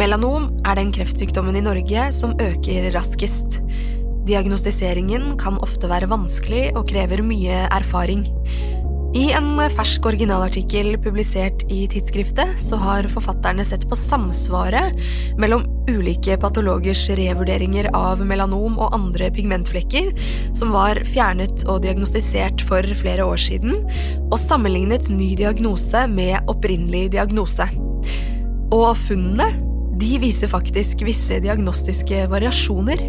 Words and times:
Melanom 0.00 0.46
er 0.64 0.78
den 0.78 0.94
kreftsykdommen 0.96 1.58
i 1.58 1.60
Norge 1.60 2.06
som 2.16 2.30
øker 2.40 2.86
raskest. 2.94 3.58
Diagnostiseringen 4.24 5.34
kan 5.40 5.58
ofte 5.60 5.90
være 5.90 6.08
vanskelig 6.08 6.70
og 6.72 6.86
krever 6.88 7.20
mye 7.26 7.66
erfaring. 7.66 8.22
I 9.12 9.26
en 9.36 9.58
fersk 9.74 10.08
originalartikkel 10.08 10.94
publisert 11.04 11.66
i 11.68 11.82
tidsskriftet 11.90 12.56
så 12.64 12.78
har 12.80 13.10
forfatterne 13.12 13.66
sett 13.66 13.84
på 13.90 13.98
samsvaret 13.98 14.96
mellom 15.42 15.68
ulike 15.90 16.38
patologers 16.40 17.04
revurderinger 17.20 17.90
av 17.92 18.24
melanom 18.24 18.80
og 18.80 18.96
andre 18.96 19.28
pigmentflekker 19.36 20.14
som 20.56 20.72
var 20.72 21.02
fjernet 21.12 21.66
og 21.68 21.82
diagnostisert 21.84 22.64
for 22.64 22.86
flere 23.02 23.26
år 23.28 23.48
siden, 23.50 23.82
og 24.30 24.38
sammenlignet 24.40 25.12
ny 25.12 25.34
diagnose 25.36 26.06
med 26.08 26.38
opprinnelig 26.48 27.10
diagnose. 27.18 27.68
Og 28.70 28.94
funnene 28.96 29.50
de 30.00 30.16
viser 30.22 30.48
faktisk 30.50 31.02
visse 31.04 31.40
diagnostiske 31.44 32.24
variasjoner. 32.32 33.02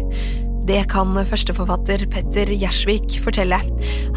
Det 0.68 0.84
kan 0.92 1.16
førsteforfatter 1.26 2.04
Petter 2.12 2.52
Gjersvik 2.52 3.16
fortelle. 3.24 3.58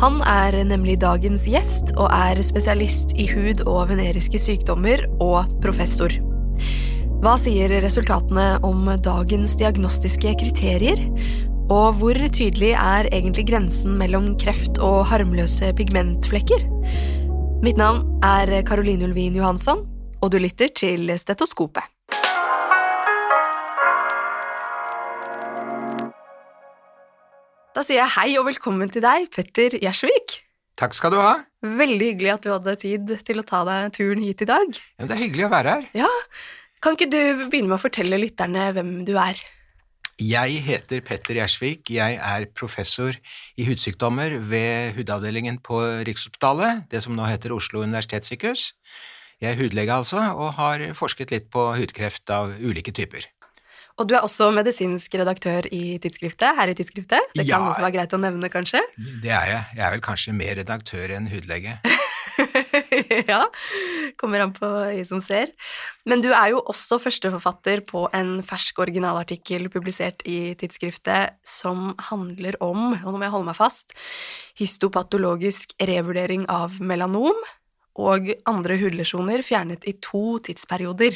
Han 0.02 0.20
er 0.30 0.58
nemlig 0.68 1.00
dagens 1.02 1.48
gjest 1.50 1.96
og 1.96 2.12
er 2.14 2.42
spesialist 2.46 3.16
i 3.18 3.26
hud- 3.32 3.64
og 3.66 3.90
veneriske 3.94 4.42
sykdommer 4.42 5.06
og 5.24 5.50
professor. 5.64 6.14
Hva 7.24 7.38
sier 7.42 7.72
resultatene 7.82 8.60
om 8.68 8.92
dagens 9.02 9.56
diagnostiske 9.58 10.36
kriterier? 10.44 11.02
Og 11.74 11.96
hvor 11.98 12.20
tydelig 12.30 12.76
er 12.78 13.10
egentlig 13.10 13.48
grensen 13.50 13.96
mellom 13.98 14.36
kreft 14.38 14.78
og 14.84 15.08
harmløse 15.10 15.72
pigmentflekker? 15.80 16.68
Mitt 17.66 17.82
navn 17.82 18.04
er 18.22 18.52
Caroline 18.68 19.08
Ulvin 19.08 19.40
Johansson, 19.40 19.88
og 20.22 20.36
du 20.36 20.38
lytter 20.44 20.70
til 20.70 21.10
Stetoskopet. 21.18 21.95
Da 27.76 27.82
sier 27.84 27.98
jeg 28.00 28.12
hei 28.14 28.30
og 28.40 28.46
velkommen 28.48 28.88
til 28.88 29.04
deg, 29.04 29.26
Petter 29.36 29.74
Gjersvik. 29.76 30.38
Takk 30.80 30.94
skal 30.96 31.12
du 31.12 31.18
ha. 31.20 31.42
Veldig 31.60 32.08
hyggelig 32.14 32.32
at 32.32 32.46
du 32.46 32.54
hadde 32.54 32.76
tid 32.80 33.12
til 33.28 33.42
å 33.42 33.44
ta 33.48 33.66
deg 33.68 33.90
turen 33.98 34.22
hit 34.24 34.44
i 34.46 34.48
dag. 34.48 34.80
Ja, 34.96 35.08
det 35.10 35.18
er 35.18 35.20
hyggelig 35.20 35.48
å 35.50 35.52
være 35.52 35.74
her. 35.74 35.90
Ja, 36.06 36.12
Kan 36.80 36.96
ikke 36.96 37.10
du 37.12 37.20
begynne 37.50 37.72
med 37.74 37.80
å 37.80 37.82
fortelle 37.82 38.20
lytterne 38.22 38.70
hvem 38.78 38.94
du 39.08 39.16
er? 39.20 39.40
Jeg 40.22 40.64
heter 40.64 41.04
Petter 41.04 41.36
Gjersvik. 41.42 41.92
Jeg 41.92 42.16
er 42.16 42.48
professor 42.56 43.18
i 43.60 43.68
hudsykdommer 43.68 44.38
ved 44.48 44.96
hudavdelingen 44.96 45.60
på 45.60 45.82
Rikshospitalet, 46.08 46.86
det 46.94 47.04
som 47.04 47.18
nå 47.18 47.28
heter 47.28 47.56
Oslo 47.56 47.84
universitetssykehus. 47.84 48.70
Jeg 49.44 49.52
er 49.52 49.60
hudlege 49.60 50.00
altså, 50.00 50.24
og 50.32 50.56
har 50.62 50.86
forsket 50.96 51.36
litt 51.36 51.52
på 51.52 51.74
hudkreft 51.76 52.32
av 52.32 52.56
ulike 52.56 52.96
typer. 52.96 53.28
Og 53.96 54.08
du 54.10 54.16
er 54.18 54.26
også 54.28 54.50
medisinsk 54.52 55.14
redaktør 55.16 55.68
i 55.72 55.96
tidsskriftet, 56.04 56.52
her 56.58 56.68
i 56.68 56.74
tidsskriftet. 56.76 57.30
Det 57.34 57.46
kan 57.48 57.62
Ja. 57.64 57.70
også 57.72 57.80
være 57.86 57.94
greit 57.96 58.14
å 58.14 58.20
nevne, 58.20 58.50
kanskje? 58.52 58.82
Det 59.24 59.32
er 59.32 59.46
jeg. 59.54 59.62
Jeg 59.78 59.86
er 59.86 59.92
vel 59.92 60.02
kanskje 60.04 60.34
mer 60.36 60.56
redaktør 60.60 61.14
enn 61.16 61.30
hudlege. 61.32 61.78
ja, 63.32 63.46
kommer 64.20 64.42
an 64.44 64.52
på 64.56 64.68
øyet 64.68 65.08
som 65.08 65.22
ser. 65.24 65.54
Men 66.06 66.20
du 66.20 66.28
er 66.36 66.50
jo 66.52 66.60
også 66.68 66.98
førsteforfatter 67.00 67.86
på 67.88 68.10
en 68.14 68.42
fersk 68.44 68.82
originalartikkel 68.84 69.70
publisert 69.72 70.26
i 70.28 70.56
tidsskriftet 70.60 71.38
som 71.48 71.94
handler 72.10 72.58
om, 72.60 72.94
og 73.00 73.08
nå 73.14 73.16
må 73.16 73.24
jeg 73.30 73.32
holde 73.38 73.48
meg 73.48 73.56
fast, 73.60 73.96
histopatologisk 74.60 75.72
revurdering 75.80 76.46
av 76.52 76.76
melanom 76.84 77.36
og 77.96 78.28
andre 78.52 78.76
hudlesjoner 78.82 79.40
fjernet 79.46 79.88
i 79.88 79.96
to 80.04 80.38
tidsperioder. 80.44 81.16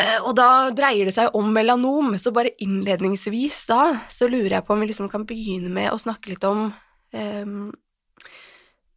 Eh, 0.00 0.18
Og 0.26 0.34
da 0.34 0.70
dreier 0.74 1.06
det 1.06 1.14
seg 1.14 1.34
om 1.38 1.52
melanom, 1.54 2.16
så 2.18 2.32
bare 2.34 2.54
innledningsvis 2.64 3.66
da, 3.70 3.82
så 4.10 4.26
lurer 4.30 4.56
jeg 4.58 4.66
på 4.66 4.74
om 4.74 4.82
vi 4.82 4.90
liksom 4.90 5.10
kan 5.12 5.26
begynne 5.28 5.70
med 5.70 5.92
å 5.92 6.00
snakke 6.02 6.32
litt 6.32 6.44
om 6.48 6.66
um, 7.14 7.72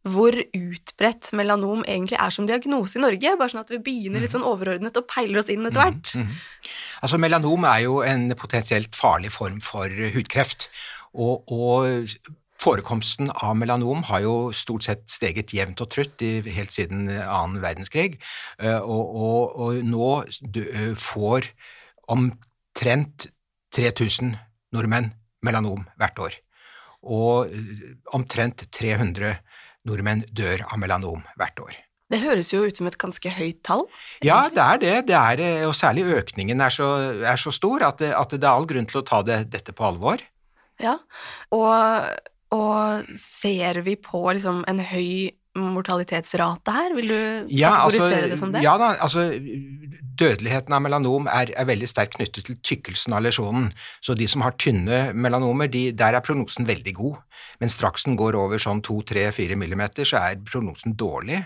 hvor 0.08 0.32
utbredt 0.32 1.30
melanom 1.36 1.82
egentlig 1.84 2.16
er 2.18 2.32
som 2.34 2.46
diagnose 2.48 2.98
i 2.98 3.02
Norge, 3.02 3.34
bare 3.38 3.52
sånn 3.52 3.60
at 3.62 3.70
vi 3.74 3.80
begynner 3.84 4.22
litt 4.24 4.32
sånn 4.32 4.46
overordnet 4.46 4.96
og 4.96 5.06
peiler 5.10 5.42
oss 5.42 5.50
inn 5.52 5.66
etter 5.68 5.82
hvert. 5.82 6.14
Mhm. 6.16 6.36
Altså, 7.02 7.18
melanom 7.22 7.66
er 7.68 7.84
jo 7.84 8.00
en 8.02 8.30
potensielt 8.34 8.96
farlig 8.98 9.30
form 9.34 9.60
for 9.62 9.86
hudkreft, 10.14 10.66
og, 11.14 11.44
og 11.52 12.08
forekomsten 12.58 13.30
av 13.30 13.54
melanom 13.58 14.02
har 14.08 14.24
jo 14.24 14.34
stort 14.56 14.86
sett 14.86 15.04
steget 15.10 15.54
jevnt 15.54 15.80
og 15.84 15.90
trutt 15.94 16.22
i, 16.26 16.40
helt 16.54 16.74
siden 16.74 17.06
annen 17.08 17.60
verdenskrig, 17.62 18.18
Eh, 18.58 18.78
og, 18.78 19.14
og, 19.14 19.58
og 19.62 19.82
nå 19.86 20.06
eh, 20.26 20.94
får 20.98 21.46
omtrent 22.10 23.28
3000 23.76 24.32
nordmenn 24.74 25.12
melanom 25.46 25.84
hvert 26.00 26.22
år, 26.24 26.38
og 27.06 27.52
eh, 27.54 27.92
omtrent 28.16 28.66
300 28.74 29.36
nordmenn 29.86 30.24
dør 30.34 30.64
av 30.66 30.80
melanom 30.82 31.22
hvert 31.38 31.62
år. 31.62 31.78
Det 32.08 32.22
høres 32.22 32.50
jo 32.54 32.64
ut 32.64 32.78
som 32.80 32.88
et 32.88 32.96
ganske 32.98 33.30
høyt 33.36 33.60
tall. 33.68 33.84
Ja, 34.24 34.48
det 34.48 34.64
er 34.64 34.80
det. 34.82 34.94
det 35.10 35.16
er, 35.18 35.42
og 35.68 35.76
særlig 35.76 36.06
økningen 36.16 36.62
er 36.64 36.72
så, 36.72 36.88
er 37.20 37.38
så 37.38 37.52
stor 37.52 37.84
at 37.84 38.00
det, 38.00 38.14
at 38.16 38.32
det 38.32 38.42
er 38.42 38.54
all 38.54 38.66
grunn 38.66 38.88
til 38.88 39.02
å 39.02 39.06
ta 39.06 39.20
det, 39.22 39.42
dette 39.52 39.76
på 39.76 39.84
alvor. 39.84 40.24
Ja, 40.80 40.96
og, 41.52 41.68
og 42.54 43.10
ser 43.18 43.82
vi 43.84 43.96
på 44.00 44.22
liksom 44.32 44.62
en 44.70 44.80
høy 44.80 45.30
mortalitetsrate 45.58 46.74
her? 46.74 46.94
Vil 46.96 47.10
du 47.10 47.20
Ja, 47.50 47.72
kategorisere 47.74 48.30
det 48.30 48.38
som 48.38 48.52
det? 48.54 48.62
Ja 48.62 48.76
da, 48.80 48.92
altså 49.02 49.26
dødeligheten 50.18 50.74
av 50.74 50.82
melanom 50.84 51.28
er, 51.30 51.52
er 51.54 51.68
veldig 51.68 51.88
sterkt 51.90 52.16
knyttet 52.16 52.48
til 52.48 52.58
tykkelsen 52.62 53.14
av 53.14 53.24
lesjonen. 53.26 53.70
Så 54.04 54.16
de 54.18 54.26
som 54.30 54.42
har 54.46 54.56
tynne 54.58 55.12
melanomer, 55.14 55.70
de, 55.70 55.88
der 55.92 56.16
er 56.18 56.24
prognosen 56.24 56.66
veldig 56.68 56.94
god. 56.98 57.20
Men 57.60 57.72
straks 57.72 58.06
den 58.06 58.18
går 58.18 58.38
over 58.38 58.58
sånn 58.62 58.82
2-3-4 58.86 59.58
millimeter, 59.58 60.06
så 60.08 60.22
er 60.22 60.40
prognosen 60.46 60.96
dårlig. 60.98 61.44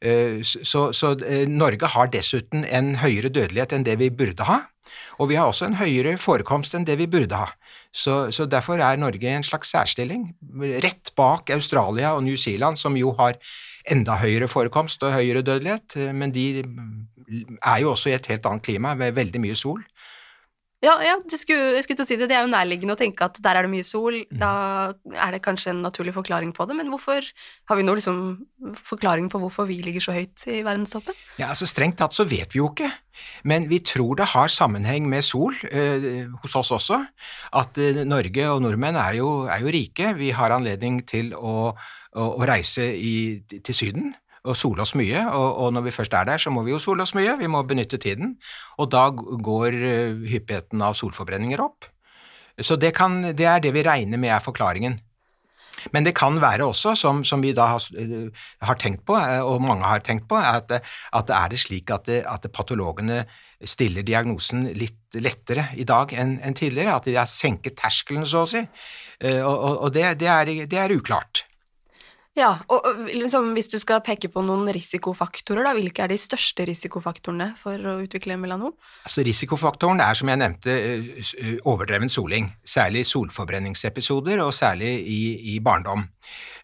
Eh, 0.00 0.40
Så, 0.44 0.92
så 0.94 1.14
eh, 1.26 1.46
Norge 1.48 1.88
har 1.94 2.10
dessuten 2.12 2.64
en 2.64 2.96
høyere 3.02 3.32
dødelighet 3.32 3.72
enn 3.74 3.84
det 3.84 3.98
vi 3.98 4.10
burde 4.10 4.46
ha. 4.48 4.60
Og 5.18 5.30
vi 5.30 5.38
har 5.38 5.50
også 5.50 5.68
en 5.68 5.78
høyere 5.80 6.16
forekomst 6.20 6.74
enn 6.74 6.86
det 6.88 6.98
vi 7.00 7.08
burde 7.10 7.38
ha. 7.38 7.48
Så, 7.92 8.28
så 8.34 8.44
derfor 8.46 8.82
er 8.84 9.00
Norge 9.00 9.24
i 9.24 9.32
en 9.32 9.46
slags 9.46 9.72
særstilling, 9.72 10.28
rett 10.84 11.12
bak 11.16 11.50
Australia 11.54 12.12
og 12.16 12.24
New 12.26 12.36
Zealand, 12.36 12.78
som 12.78 12.96
jo 13.00 13.14
har 13.18 13.38
enda 13.88 14.18
høyere 14.20 14.48
forekomst 14.50 15.02
og 15.02 15.16
høyere 15.16 15.42
dødelighet, 15.42 15.96
men 16.14 16.34
de 16.34 16.50
er 16.60 17.80
jo 17.82 17.94
også 17.94 18.12
i 18.12 18.18
et 18.18 18.28
helt 18.28 18.46
annet 18.46 18.66
klima, 18.68 18.94
med 18.98 19.16
veldig 19.16 19.40
mye 19.40 19.56
sol. 19.56 19.80
Ja, 20.84 20.92
ja 21.02 21.16
du 21.18 21.34
skulle, 21.34 21.72
jeg 21.74 21.82
skulle 21.84 21.98
til 21.98 22.06
å 22.06 22.08
si 22.08 22.16
det. 22.20 22.28
Det 22.30 22.36
er 22.38 22.44
jo 22.46 22.52
nærliggende 22.52 22.94
å 22.94 23.00
tenke 23.00 23.26
at 23.26 23.40
der 23.42 23.58
er 23.58 23.66
det 23.66 23.72
mye 23.72 23.86
sol, 23.86 24.20
Mm. 24.28 24.38
da 24.38 24.52
er 25.26 25.32
det 25.34 25.42
kanskje 25.42 25.72
en 25.72 25.82
naturlig 25.82 26.14
forklaring 26.14 26.52
på 26.54 26.68
det, 26.68 26.76
men 26.76 26.92
hvorfor 26.92 27.24
har 27.68 27.76
vi 27.76 27.82
nå 27.82 27.96
liksom 27.98 28.46
forklaring 28.76 29.28
på 29.32 29.40
hvorfor 29.42 29.66
vi 29.66 29.80
ligger 29.82 30.00
så 30.04 30.14
høyt 30.14 30.46
i 30.46 30.62
verdenstoppen? 30.62 31.16
Ja, 31.38 31.48
altså 31.48 31.66
Strengt 31.66 31.98
tatt 31.98 32.14
så 32.14 32.28
vet 32.28 32.54
vi 32.54 32.60
jo 32.62 32.70
ikke, 32.70 32.92
men 33.44 33.68
vi 33.70 33.80
tror 33.84 34.18
det 34.18 34.30
har 34.34 34.50
sammenheng 34.52 35.08
med 35.10 35.24
sol 35.26 35.54
eh, 35.70 36.26
hos 36.42 36.56
oss 36.58 36.72
også. 36.74 37.00
At 37.56 37.78
eh, 37.82 38.04
Norge 38.08 38.48
og 38.50 38.62
nordmenn 38.64 38.98
er 38.98 39.18
jo, 39.20 39.30
er 39.50 39.62
jo 39.64 39.74
rike. 39.74 40.14
Vi 40.18 40.32
har 40.36 40.54
anledning 40.54 41.02
til 41.08 41.34
å, 41.34 41.74
å, 41.74 42.24
å 42.28 42.48
reise 42.48 42.88
i, 42.94 43.40
til 43.58 43.76
Syden 43.76 44.16
og 44.48 44.56
sole 44.56 44.84
oss 44.84 44.94
mye, 44.96 45.24
og, 45.34 45.48
og 45.64 45.72
når 45.76 45.88
vi 45.88 45.92
først 45.92 46.14
er 46.16 46.28
der, 46.28 46.40
så 46.40 46.52
må 46.54 46.62
vi 46.64 46.72
jo 46.72 46.80
sole 46.80 47.04
oss 47.04 47.14
mye. 47.16 47.34
Vi 47.40 47.50
må 47.50 47.60
benytte 47.68 48.00
tiden, 48.00 48.36
og 48.78 48.90
da 48.94 49.08
går 49.12 49.76
eh, 49.76 50.28
hyppigheten 50.30 50.82
av 50.84 50.96
solforbrenninger 50.98 51.60
opp. 51.62 51.88
Så 52.64 52.78
det, 52.80 52.94
kan, 52.96 53.20
det 53.38 53.46
er 53.46 53.60
det 53.62 53.74
vi 53.76 53.84
regner 53.86 54.18
med 54.18 54.32
er 54.34 54.42
forklaringen. 54.42 54.98
Men 55.94 56.06
det 56.06 56.14
kan 56.18 56.38
være 56.42 56.66
også, 56.68 56.94
som, 56.98 57.24
som 57.24 57.42
vi 57.44 57.54
da 57.56 57.70
har, 57.74 57.88
eh, 57.98 58.30
har 58.64 58.80
tenkt 58.80 59.04
på, 59.08 59.16
eh, 59.18 59.42
og 59.42 59.62
mange 59.64 59.86
har 59.88 60.04
tenkt 60.04 60.28
på, 60.30 60.38
at, 60.38 60.70
at 60.78 61.28
det 61.28 61.36
er 61.36 61.56
slik 61.60 61.92
at, 61.94 62.06
det, 62.10 62.22
at 62.28 62.46
det 62.46 62.52
patologene 62.54 63.24
stiller 63.66 64.06
diagnosen 64.06 64.68
litt 64.78 64.94
lettere 65.18 65.70
i 65.74 65.86
dag 65.88 66.12
enn 66.14 66.36
enn 66.44 66.54
tidligere, 66.54 66.94
at 66.94 67.08
de 67.08 67.16
har 67.18 67.26
senket 67.30 67.78
terskelen, 67.80 68.26
så 68.28 68.44
å 68.44 68.50
si. 68.50 68.62
Eh, 69.20 69.42
Og, 69.42 69.56
og, 69.56 69.76
og 69.86 69.94
det, 69.94 70.18
det, 70.20 70.28
er, 70.30 70.54
det 70.70 70.78
er 70.78 70.94
uklart. 70.94 71.47
Ja, 72.38 72.52
og 72.70 72.84
liksom, 73.10 73.48
hvis 73.56 73.66
du 73.72 73.80
skal 73.82 73.98
peke 74.06 74.28
på 74.30 74.42
noen 74.46 74.68
risikofaktorer, 74.70 75.64
da, 75.66 75.72
hvilke 75.74 76.04
er 76.04 76.12
de 76.12 76.18
største 76.22 76.68
risikofaktorene 76.68 77.48
for 77.58 77.74
å 77.74 77.96
utvikle 78.04 78.36
melanom? 78.38 78.76
Altså 79.08 79.24
Risikofaktoren 79.26 79.98
er, 80.04 80.14
som 80.14 80.30
jeg 80.30 80.38
nevnte, 80.38 80.70
eh, 80.70 81.56
overdreven 81.66 82.12
soling. 82.12 82.52
Særlig 82.62 83.02
solforbrenningsepisoder, 83.10 84.38
og 84.44 84.52
særlig 84.54 84.92
i, 85.02 85.18
i 85.54 85.56
barndom. 85.58 86.04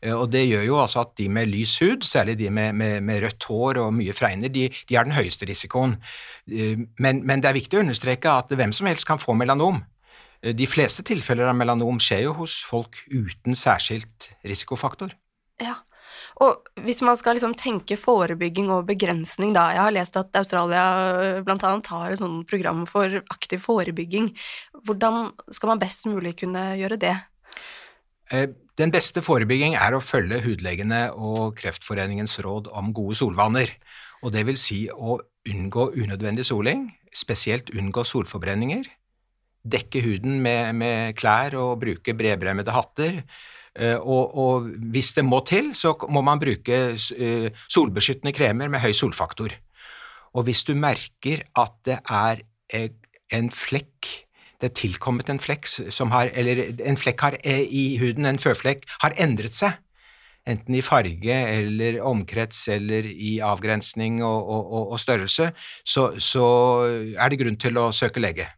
Eh, 0.00 0.12
Og 0.15 0.31
Det 0.31 0.44
gjør 0.47 0.62
jo 0.69 0.79
altså 0.85 1.03
at 1.03 1.17
de 1.19 1.26
med 1.29 1.50
lys 1.50 1.75
hud, 1.82 2.06
særlig 2.06 2.38
de 2.38 2.50
med, 2.50 2.73
med, 2.79 3.00
med 3.03 3.25
rødt 3.26 3.49
hår 3.50 3.82
og 3.82 3.91
mye 3.99 4.15
fregner, 4.15 4.49
de, 4.55 4.69
de 4.71 4.94
har 4.94 5.09
den 5.09 5.19
høyeste 5.19 5.49
risikoen. 5.50 5.99
Eh, 6.47 6.87
Men, 7.00 7.26
men 7.26 7.43
det 7.43 7.50
er 7.50 7.59
viktig 7.59 7.81
å 7.81 7.82
understreke 7.82 8.31
at 8.31 8.55
hvem 8.55 8.73
som 8.73 8.87
helst 8.87 9.09
kan 9.11 9.19
få 9.19 9.35
melanom. 9.35 9.82
De 10.44 10.67
fleste 10.69 11.03
tilfeller 11.03 11.49
av 11.49 11.56
melanom 11.56 11.99
skjer 11.99 12.26
jo 12.29 12.32
hos 12.44 12.61
folk 12.62 13.00
uten 13.09 13.56
særskilt 13.56 14.35
risikofaktor. 14.44 15.17
Ja, 15.62 15.75
Og 16.43 16.67
hvis 16.83 16.99
man 17.06 17.17
skal 17.17 17.37
liksom 17.37 17.55
tenke 17.55 17.97
forebygging 17.97 18.71
og 18.75 18.89
begrensning, 18.89 19.53
da 19.55 19.71
Jeg 19.71 19.83
har 19.83 19.95
lest 19.95 20.17
at 20.17 20.35
Australia 20.35 20.83
øh, 21.15 21.45
blant 21.45 21.62
annet 21.62 21.87
har 21.87 22.11
et 22.11 22.19
sånt 22.19 22.49
program 22.51 22.87
for 22.87 23.06
aktiv 23.31 23.59
forebygging. 23.62 24.33
Hvordan 24.85 25.31
skal 25.51 25.69
man 25.69 25.79
best 25.79 26.06
mulig 26.06 26.37
kunne 26.41 26.75
gjøre 26.77 26.99
det? 26.99 27.15
Eh, 28.33 28.49
den 28.79 28.91
beste 28.91 29.23
forebygging 29.23 29.77
er 29.79 29.95
å 29.95 30.03
følge 30.03 30.43
hudlegene 30.43 31.12
og 31.15 31.55
Kreftforeningens 31.61 32.41
råd 32.43 32.73
om 32.75 32.93
gode 32.97 33.15
solvaner. 33.15 33.71
Og 34.25 34.33
det 34.35 34.43
vil 34.49 34.59
si 34.59 34.89
å 34.91 35.21
unngå 35.47 35.93
unødvendig 35.95 36.47
soling, 36.49 36.89
spesielt 37.15 37.71
unngå 37.71 38.03
solforbrenninger. 38.09 38.89
Dekke 39.65 40.03
huden 40.05 40.41
med, 40.43 40.75
med 40.75 41.15
klær 41.17 41.55
og 41.61 41.79
bruke 41.85 42.17
bredbremmede 42.17 42.75
hatter. 42.75 43.23
Eh, 43.75 43.99
og, 43.99 44.35
og, 44.38 44.69
hvis 44.94 45.12
det 45.17 45.25
må 45.26 45.41
til, 45.47 45.73
så 45.75 45.94
må 46.09 46.23
man 46.23 46.43
bruke 46.43 46.81
eh, 46.94 47.62
solbeskyttende 47.69 48.35
kremer 48.35 48.71
med 48.71 48.82
høy 48.85 48.93
solfaktor. 48.94 49.56
Og 50.35 50.47
hvis 50.47 50.62
du 50.67 50.75
merker 50.79 51.43
at 51.59 51.75
det 51.87 51.99
er 52.11 52.44
eh, 52.73 52.91
en 53.35 53.50
flekk 53.50 54.21
det 54.62 54.71
er 54.71 54.79
tilkommet 54.79 55.29
en 55.29 55.41
flekk 55.43 55.67
som 55.93 56.12
har, 56.15 56.31
eller 56.32 56.71
en 56.87 56.97
flekk 56.97 57.21
har, 57.21 57.35
i 57.44 57.99
huden, 58.00 58.25
en 58.25 58.38
føflekk, 58.41 58.87
har 59.03 59.12
endret 59.21 59.53
seg, 59.53 59.75
enten 60.49 60.76
i 60.79 60.82
farge 60.85 61.35
eller 61.35 61.99
omkrets 62.05 62.62
eller 62.73 63.05
i 63.09 63.38
avgrensning 63.44 64.23
og, 64.25 64.49
og, 64.55 64.93
og 64.94 65.00
størrelse, 65.00 65.50
så, 65.85 66.06
så, 66.17 66.47
er 67.19 67.32
det 67.32 67.41
grunn 67.43 67.61
til 67.61 67.81
å 67.81 67.91
søke 67.97 68.23
lege. 68.23 68.49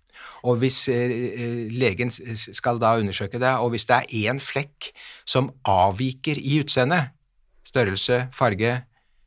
Og 0.45 0.61
hvis 0.61 0.87
eh, 0.93 1.17
eh, 1.33 1.57
legen 1.73 2.13
skal 2.13 2.81
da 2.83 2.97
undersøke 3.01 3.41
det, 3.43 3.55
og 3.63 3.73
hvis 3.75 3.89
det 3.89 3.97
er 3.97 4.31
én 4.33 4.41
flekk 4.43 4.91
som 5.25 5.51
avviker 5.69 6.39
i 6.39 6.61
utseendet, 6.63 7.13
størrelse, 7.67 8.27
farge, 8.37 8.79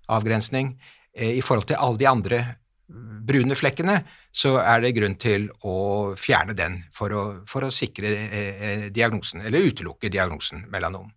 avgrensning, 0.09 0.73
eh, 1.13 1.37
i 1.37 1.43
forhold 1.45 1.69
til 1.69 1.79
alle 1.79 1.99
de 1.99 2.09
andre 2.09 2.41
brune 2.89 3.53
flekkene, 3.53 3.99
så 4.33 4.55
er 4.63 4.81
det 4.81 4.95
grunn 4.97 5.15
til 5.21 5.45
å 5.65 6.15
fjerne 6.17 6.55
den 6.57 6.79
for 6.95 7.13
å, 7.13 7.23
for 7.49 7.67
å 7.67 7.73
sikre 7.73 8.89
diagnosen, 8.89 9.43
eller 9.45 9.67
utelukke 9.69 10.09
diagnosen 10.09 10.63
melanom. 10.73 11.11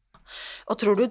Og 0.71 0.79
tror 0.81 0.99
du, 0.99 1.07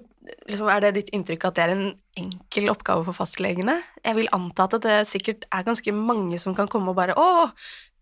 liksom, 0.49 0.69
Er 0.69 0.81
det 0.81 0.93
ditt 0.97 1.11
inntrykk 1.15 1.47
at 1.49 1.57
det 1.57 1.63
er 1.65 1.73
en 1.75 1.87
enkel 2.19 2.71
oppgave 2.73 3.05
for 3.07 3.17
fastlegene? 3.23 3.79
Jeg 4.03 4.17
vil 4.17 4.31
anta 4.35 4.67
at 4.67 4.77
det 4.85 4.97
sikkert 5.09 5.45
er 5.51 5.67
ganske 5.67 5.93
mange 5.95 6.39
som 6.41 6.55
kan 6.57 6.69
komme 6.71 6.93
og 6.93 6.99
bare 6.99 7.15
'Å, 7.17 7.51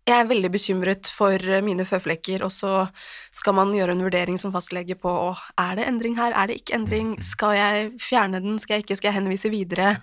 jeg 0.08 0.16
er 0.16 0.28
veldig 0.30 0.50
bekymret 0.52 1.10
for 1.12 1.36
eh, 1.36 1.62
mine 1.64 1.84
føflekker, 1.86 2.44
og 2.46 2.52
så 2.54 2.86
skal 3.36 3.56
man 3.58 3.72
gjøre 3.76 3.94
en 3.96 4.02
vurdering 4.04 4.40
som 4.40 4.52
fastlege 4.54 4.96
på 4.98 5.12
er 5.60 5.78
det 5.78 5.86
endring 5.88 6.16
her, 6.18 6.34
er 6.34 6.50
det 6.50 6.60
ikke 6.60 6.76
endring, 6.80 7.14
mm. 7.16 7.22
skal 7.26 7.56
jeg 7.58 7.88
fjerne 8.02 8.42
den, 8.42 8.58
skal 8.62 8.78
jeg 8.78 8.86
ikke, 8.86 8.98
skal 8.98 9.12
jeg 9.12 9.20
henvise 9.20 9.52
videre? 9.52 9.94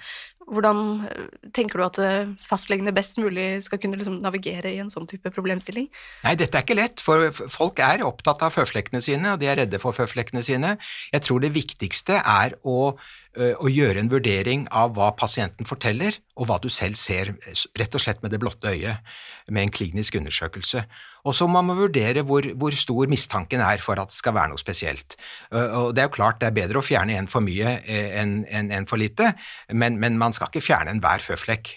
Hvordan 0.48 0.82
eh, 1.10 1.28
tenker 1.56 1.82
du 1.82 1.86
at 1.88 2.00
eh, 2.04 2.32
fastlegene 2.48 2.96
best 2.96 3.20
mulig 3.20 3.50
skal 3.66 3.82
kunne 3.84 4.00
liksom 4.00 4.22
navigere 4.24 4.72
i 4.72 4.80
en 4.84 4.94
sånn 4.94 5.10
type 5.10 5.34
problemstilling? 5.36 5.90
Nei, 6.24 6.36
dette 6.40 6.60
er 6.60 6.68
ikke 6.68 6.80
lett, 6.80 7.04
for 7.04 7.28
folk 7.52 7.82
er 7.84 8.06
opptatt 8.08 8.46
av 8.48 8.56
føflekkene 8.56 9.04
sine, 9.04 9.34
og 9.34 9.42
de 9.42 9.52
er 9.52 9.64
redde 9.64 9.82
for 9.84 9.98
føflekkene 9.98 10.46
sine. 10.46 10.78
Jeg 11.12 11.26
tror 11.28 11.44
det 11.44 11.56
viktigste 11.58 12.22
er 12.22 12.56
å 12.64 12.94
å 13.38 13.70
gjøre 13.70 14.02
en 14.02 14.12
vurdering 14.12 14.66
av 14.74 14.96
hva 14.98 15.12
pasienten 15.18 15.68
forteller, 15.70 16.18
og 16.38 16.50
hva 16.50 16.58
du 16.62 16.70
selv 16.74 16.98
ser, 17.00 17.34
rett 17.78 17.98
og 17.98 18.02
slett 18.02 18.24
med 18.24 18.34
det 18.34 18.40
blotte 18.42 18.72
øyet, 18.74 19.04
med 19.48 19.68
en 19.68 19.74
klinisk 19.74 20.18
undersøkelse. 20.20 20.84
Og 21.28 21.36
så 21.36 21.48
må 21.50 21.62
man 21.66 21.78
vurdere 21.80 22.24
hvor, 22.28 22.46
hvor, 22.60 22.76
stor 22.78 23.10
mistanken 23.12 23.62
er 23.64 23.82
for 23.84 24.00
at 24.00 24.12
det 24.12 24.18
skal 24.18 24.36
være 24.38 24.52
noe 24.54 24.62
spesielt. 24.62 25.18
Og 25.52 25.94
Det 25.96 26.04
er 26.04 26.08
jo 26.08 26.16
klart 26.16 26.40
det 26.42 26.50
er 26.50 26.56
bedre 26.56 26.80
å 26.80 26.86
fjerne 26.86 27.18
en 27.18 27.30
for 27.32 27.44
mye 27.44 27.78
enn 27.88 28.40
en, 28.46 28.72
en 28.76 28.88
for 28.88 29.02
lite, 29.02 29.34
men, 29.72 30.00
men, 30.00 30.20
man 30.20 30.36
skal 30.36 30.52
ikke 30.52 30.64
fjerne 30.64 30.94
enhver 30.96 31.24
føflekk. 31.24 31.74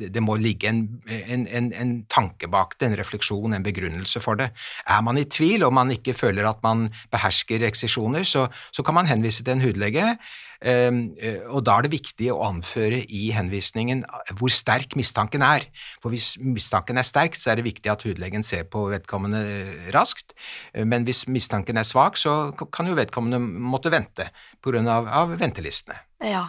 Det, 0.00 0.24
må 0.24 0.38
ligge 0.40 0.70
en, 0.70 0.82
en, 1.06 1.94
tanke 2.10 2.50
bak 2.50 2.78
det, 2.78 2.90
en 2.90 2.98
refleksjon, 2.98 3.54
en 3.54 3.66
begrunnelse 3.66 4.22
for 4.24 4.40
det. 4.40 4.50
Er 4.90 5.02
man 5.06 5.20
i 5.20 5.28
tvil 5.28 5.66
og 5.66 5.74
man 5.76 5.92
ikke 5.94 6.16
føler 6.16 6.48
at 6.50 6.62
man 6.66 6.88
behersker 7.12 7.66
eksisjoner, 7.70 8.26
så, 8.26 8.48
så 8.74 8.86
kan 8.86 8.98
man 8.98 9.10
henvise 9.10 9.44
til 9.44 9.58
en 9.58 9.66
hudlege. 9.66 10.16
Ehm, 10.60 11.14
eh, 11.16 11.40
og 11.48 11.64
Da 11.64 11.78
er 11.78 11.86
det 11.86 11.94
viktig 11.94 12.28
å 12.32 12.42
anføre 12.44 13.00
i 13.08 13.30
henvisningen 13.32 14.04
hvor 14.36 14.52
sterk 14.52 14.96
mistanken 14.98 15.42
er. 15.42 15.64
For 16.02 16.12
Hvis 16.12 16.36
mistanken 16.36 16.98
er 16.98 17.06
sterk, 17.06 17.36
så 17.36 17.50
er 17.50 17.60
det 17.60 17.68
viktig 17.68 17.90
at 17.90 18.04
hudlegen 18.04 18.44
ser 18.44 18.64
på 18.64 18.88
vedkommende 18.92 19.40
eh, 19.40 19.90
raskt. 19.94 20.34
Eh, 20.74 20.84
men 20.84 21.04
hvis 21.04 21.26
mistanken 21.28 21.80
er 21.80 21.88
svak, 21.88 22.16
så 22.20 22.52
kan 22.52 22.86
jo 22.86 22.98
vedkommende 22.98 23.40
måtte 23.40 23.92
vente 23.92 24.30
pga. 24.60 24.80
Av, 24.90 25.06
av 25.06 25.32
ventelistene. 25.38 25.96
Ja, 26.24 26.44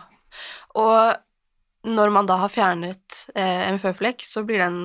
og 0.80 1.18
når 1.84 2.12
man 2.14 2.28
da 2.30 2.38
har 2.44 2.52
fjernet 2.54 3.26
en 3.36 3.80
føflekk, 3.82 4.24
så 4.24 4.44
blir 4.48 4.62
den 4.62 4.78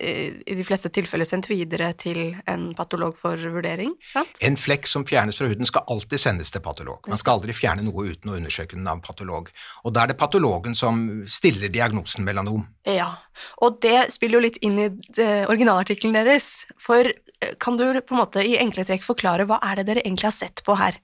i 0.00 0.54
de 0.56 0.64
fleste 0.64 0.88
tilfeller 0.88 1.28
sendt 1.28 1.50
videre 1.50 1.90
til 2.00 2.32
en 2.48 2.70
patolog 2.76 3.16
for 3.18 3.36
vurdering, 3.36 3.92
sant? 4.08 4.38
En 4.40 4.56
flekk 4.56 4.88
som 4.88 5.04
fjernes 5.08 5.36
fra 5.36 5.50
huden 5.50 5.68
skal 5.68 5.84
alltid 5.92 6.22
sendes 6.22 6.52
til 6.54 6.64
patolog. 6.64 7.04
Man 7.12 7.20
skal 7.20 7.36
aldri 7.36 7.52
fjerne 7.56 7.84
noe 7.84 8.06
uten 8.08 8.32
å 8.32 8.38
undersøke 8.38 8.78
den 8.78 8.88
av 8.88 9.02
patolog. 9.04 9.50
Og 9.84 9.92
da 9.92 10.04
er 10.04 10.12
det 10.12 10.18
patologen 10.20 10.76
som 10.78 11.04
stiller 11.28 11.72
diagnosen 11.72 12.24
melanom. 12.24 12.64
Ja, 12.88 13.10
og 13.60 13.82
det 13.84 14.08
spiller 14.14 14.40
jo 14.40 14.46
litt 14.46 14.58
inn 14.64 14.80
i 14.80 14.88
originalartikkelen 15.50 16.16
deres. 16.16 16.64
For 16.80 17.04
eh, 17.04 17.54
kan 17.60 17.76
du 17.76 17.84
på 18.00 18.16
en 18.16 18.22
måte 18.22 18.44
i 18.46 18.56
enkle 18.62 18.86
trekk 18.88 19.04
forklare 19.06 19.46
hva 19.48 19.60
er 19.68 19.80
det 19.80 19.90
dere 19.90 20.06
egentlig 20.06 20.30
har 20.30 20.38
sett 20.40 20.64
på 20.64 20.78
her? 20.80 20.96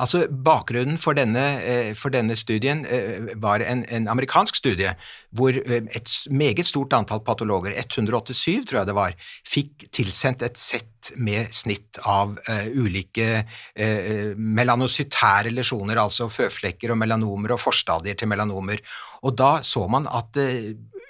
Altså, 0.00 0.24
Bakgrunnen 0.28 0.98
for 0.98 1.14
denne, 1.14 1.44
eh, 1.62 1.92
for 1.94 2.14
denne 2.14 2.34
studien 2.38 2.84
eh, 2.86 3.34
var 3.40 3.62
en, 3.62 3.84
en, 3.86 4.08
amerikansk 4.10 4.58
studie 4.58 4.94
hvor 5.34 5.54
eh, 5.54 5.86
et 5.94 6.14
meget 6.30 6.66
stort 6.66 6.94
antall 6.96 7.22
patologer, 7.24 7.74
187 7.78 8.66
tror 8.66 8.80
jeg 8.80 8.90
det 8.90 8.96
var, 8.98 9.14
fikk 9.46 9.86
tilsendt 9.94 10.42
et 10.46 10.58
sett 10.58 11.12
med 11.20 11.52
snitt 11.52 11.98
av 12.08 12.38
ulike 12.72 13.42
melanocytære 13.76 15.50
lesjoner, 15.52 15.98
altså 16.00 16.30
føflekker 16.32 16.94
og 16.94 16.96
melanomer 17.02 17.52
og 17.52 17.60
forstadier 17.60 18.16
til 18.16 18.30
melanomer. 18.30 18.80
Og 19.28 19.36
da 19.36 19.58
så 19.60 19.84
man 19.92 20.08
at 20.08 20.40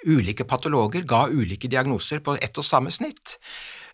ulike 0.03 0.43
patologer 0.43 1.07
ga 1.07 1.29
ulike 1.31 1.71
diagnoser 1.71 2.19
på 2.25 2.35
ett 2.35 2.59
og 2.59 2.67
samme 2.67 2.91
snitt. 2.91 3.37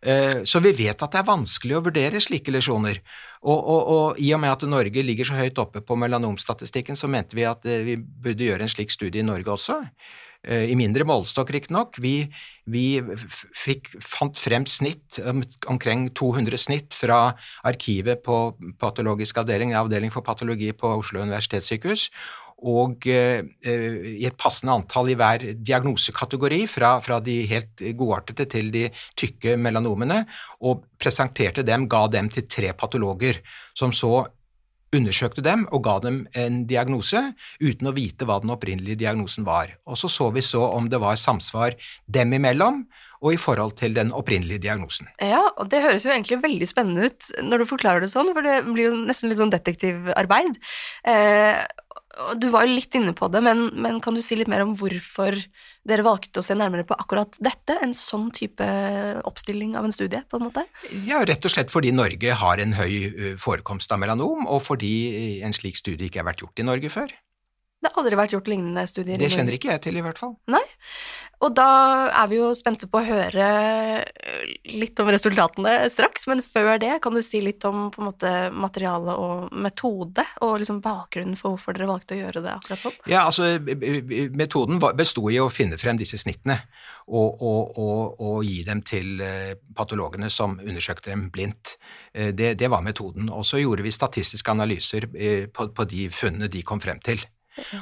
Så 0.01 0.63
vi 0.65 0.73
vet 0.73 0.97
at 0.97 1.13
det 1.13 1.21
er 1.21 1.29
vanskelig 1.29 1.77
å 1.77 1.85
vurdere 1.85 2.23
slike 2.25 2.55
lesjoner. 2.57 2.97
Og, 3.41 3.57
og, 3.57 3.81
og, 3.89 4.19
i 4.21 4.29
og 4.35 4.41
med 4.43 4.53
at 4.53 4.65
Norge 4.69 5.01
ligger 5.01 5.25
så 5.25 5.39
høyt 5.39 5.57
oppe 5.61 5.81
på 5.81 5.97
melanomstatistikken, 5.97 6.97
så 6.97 7.09
mente 7.09 7.37
vi 7.37 7.47
at 7.49 7.65
eh, 7.65 7.85
vi 7.87 7.95
burde 7.97 8.45
gjøre 8.45 8.67
en 8.67 8.71
slik 8.71 8.93
studie 8.93 9.23
i 9.23 9.25
Norge 9.25 9.49
også. 9.55 9.79
Eh, 10.41 10.69
I 10.69 10.75
mindre 10.77 11.05
målestokk, 11.05 11.49
riktignok. 11.53 11.97
Vi, 12.01 12.15
vi 12.69 12.85
fikk, 13.57 13.91
fant 14.01 14.37
frem 14.37 14.65
snitt, 14.69 15.19
omkring 15.69 16.07
200 16.17 16.61
snitt, 16.61 16.97
fra 16.97 17.35
arkivet 17.67 18.23
på 18.25 18.37
patologisk 18.81 19.41
avdeling, 19.41 19.73
avdeling 19.77 20.13
for 20.13 20.25
patologi 20.25 20.71
på 20.73 20.95
Oslo 21.01 21.21
universitetssykehus 21.25 22.09
og 22.61 23.07
eh, 23.09 23.41
i 23.61 24.25
et 24.27 24.37
passende 24.37 24.75
antall 24.77 25.09
i 25.11 25.17
hver 25.17 25.47
diagnosekategori, 25.57 26.61
fra, 26.69 26.95
fra, 27.01 27.19
de 27.23 27.39
helt 27.49 27.81
godartede 27.97 28.45
til 28.51 28.69
de 28.73 28.87
tykke 29.17 29.57
melanomene, 29.57 30.23
og 30.61 30.85
presenterte 31.01 31.65
dem, 31.65 31.89
ga 31.89 32.05
dem 32.11 32.29
til 32.33 32.45
tre 32.49 32.75
patologer, 32.77 33.41
som 33.77 33.93
så 33.95 34.27
undersøkte 34.91 35.43
dem 35.45 35.63
og 35.71 35.85
ga 35.85 35.93
dem 36.03 36.17
en 36.37 36.63
diagnose 36.67 37.21
uten 37.61 37.87
å 37.87 37.95
vite 37.95 38.27
hva 38.27 38.41
den 38.43 38.51
opprinnelige 38.53 38.99
diagnosen 39.05 39.47
var. 39.47 39.77
Og 39.87 39.99
så 39.99 40.11
så 40.11 40.29
vi 40.35 40.43
så 40.45 40.65
om 40.67 40.89
det 40.91 40.99
var 41.01 41.19
samsvar 41.19 41.77
dem 42.11 42.35
imellom 42.35 42.83
og 43.21 43.35
i 43.35 43.39
forhold 43.39 43.75
til 43.77 43.93
den 43.95 44.11
opprinnelige 44.17 44.63
diagnosen. 44.65 45.07
Ja, 45.21 45.43
og 45.55 45.69
det 45.71 45.83
høres 45.83 46.07
jo 46.07 46.11
egentlig 46.13 46.41
veldig 46.41 46.67
spennende 46.67 47.07
ut 47.07 47.29
når 47.45 47.61
du 47.61 47.69
forklarer 47.69 48.03
det 48.03 48.09
sånn, 48.11 48.33
for 48.33 48.45
det 48.45 48.57
blir 48.67 48.89
jo 48.89 48.97
nesten 48.97 49.29
litt 49.29 49.39
sånn 49.39 49.53
detektivarbeid. 49.53 50.57
Eh, 51.07 51.61
du 52.37 52.47
var 52.51 52.67
jo 52.67 52.75
litt 52.75 52.95
inne 52.97 53.13
på 53.17 53.29
det, 53.31 53.41
men, 53.45 53.69
men, 53.79 53.99
kan 54.03 54.15
du 54.15 54.21
si 54.23 54.35
litt 54.37 54.49
mer 54.51 54.63
om 54.65 54.73
hvorfor 54.77 55.37
dere 55.87 56.05
valgte 56.05 56.41
å 56.41 56.45
se 56.45 56.55
nærmere 56.57 56.85
på 56.87 56.97
akkurat 56.99 57.37
dette, 57.41 57.77
en 57.81 57.95
sånn 57.97 58.29
type 58.35 58.67
oppstilling 59.27 59.73
av 59.79 59.87
en 59.87 59.95
studie, 59.95 60.21
på 60.29 60.39
en 60.39 60.47
måte? 60.49 60.65
Ja, 61.07 61.21
rett 61.27 61.47
og 61.47 61.53
slett 61.53 61.73
fordi 61.73 61.93
Norge 61.95 62.35
har 62.37 62.61
en 62.61 62.75
høy 62.77 63.35
forekomst 63.41 63.91
av 63.95 64.01
melanom, 64.03 64.45
og 64.45 64.63
fordi 64.67 64.93
en 65.45 65.55
slik 65.55 65.79
studie 65.79 66.09
ikke 66.09 66.21
har 66.23 66.31
vært 66.33 66.45
gjort 66.45 66.61
i 66.61 66.67
Norge 66.67 66.93
før. 66.93 67.15
Det 67.81 67.89
har 67.89 67.97
aldri 68.03 68.17
vært 68.19 68.33
gjort 68.35 68.49
lignende 68.51 68.83
studier. 68.85 69.17
Det 69.17 69.31
kjenner 69.33 69.57
ikke 69.57 69.71
jeg 69.71 69.81
til, 69.87 69.95
i 69.97 70.05
hvert 70.05 70.19
fall. 70.21 70.35
Nei. 70.53 70.61
Og 71.41 71.55
da 71.57 71.69
er 72.13 72.27
vi 72.29 72.37
jo 72.37 72.51
spente 72.53 72.85
på 72.85 72.99
å 72.99 73.07
høre 73.07 73.45
eh, 74.05 74.51
litt 74.77 74.99
om 75.01 75.09
resultatene 75.09 75.73
straks, 75.89 76.27
men 76.29 76.43
før 76.45 76.75
det 76.81 76.99
kan 77.01 77.17
du 77.17 77.23
si 77.25 77.41
litt 77.41 77.65
om 77.65 77.87
på 77.89 78.03
en 78.03 78.09
måte 78.11 78.33
materiale 78.53 79.15
og 79.17 79.49
metode, 79.65 80.27
og 80.45 80.59
liksom 80.61 80.83
bakgrunnen 80.85 81.39
for 81.39 81.55
hvorfor 81.55 81.77
dere 81.77 81.89
valgte 81.89 82.19
å 82.19 82.21
gjøre 82.21 82.45
det 82.45 82.53
akkurat 82.53 82.85
sånn? 82.85 82.99
Ja, 83.09 83.25
altså 83.25 83.55
Metoden 84.37 84.77
besto 84.77 85.25
i 85.33 85.41
å 85.41 85.49
finne 85.49 85.81
frem 85.81 85.97
disse 85.97 86.21
snittene 86.21 86.59
og, 87.09 87.41
og, 87.41 87.73
og, 87.81 88.21
og 88.21 88.39
gi 88.45 88.61
dem 88.69 88.85
til 88.85 89.25
eh, 89.25 89.57
patologene 89.73 90.29
som 90.29 90.59
undersøkte 90.61 91.09
dem 91.09 91.31
blindt. 91.33 91.79
Eh, 92.13 92.29
det, 92.37 92.53
det 92.61 92.69
var 92.69 92.85
metoden. 92.85 93.33
Og 93.33 93.49
så 93.49 93.57
gjorde 93.63 93.89
vi 93.89 93.97
statistiske 93.97 94.53
analyser 94.53 95.09
på, 95.09 95.71
på 95.73 95.89
de 95.89 96.11
funnene 96.13 96.53
de 96.53 96.61
kom 96.61 96.81
frem 96.83 97.01
til. 97.01 97.25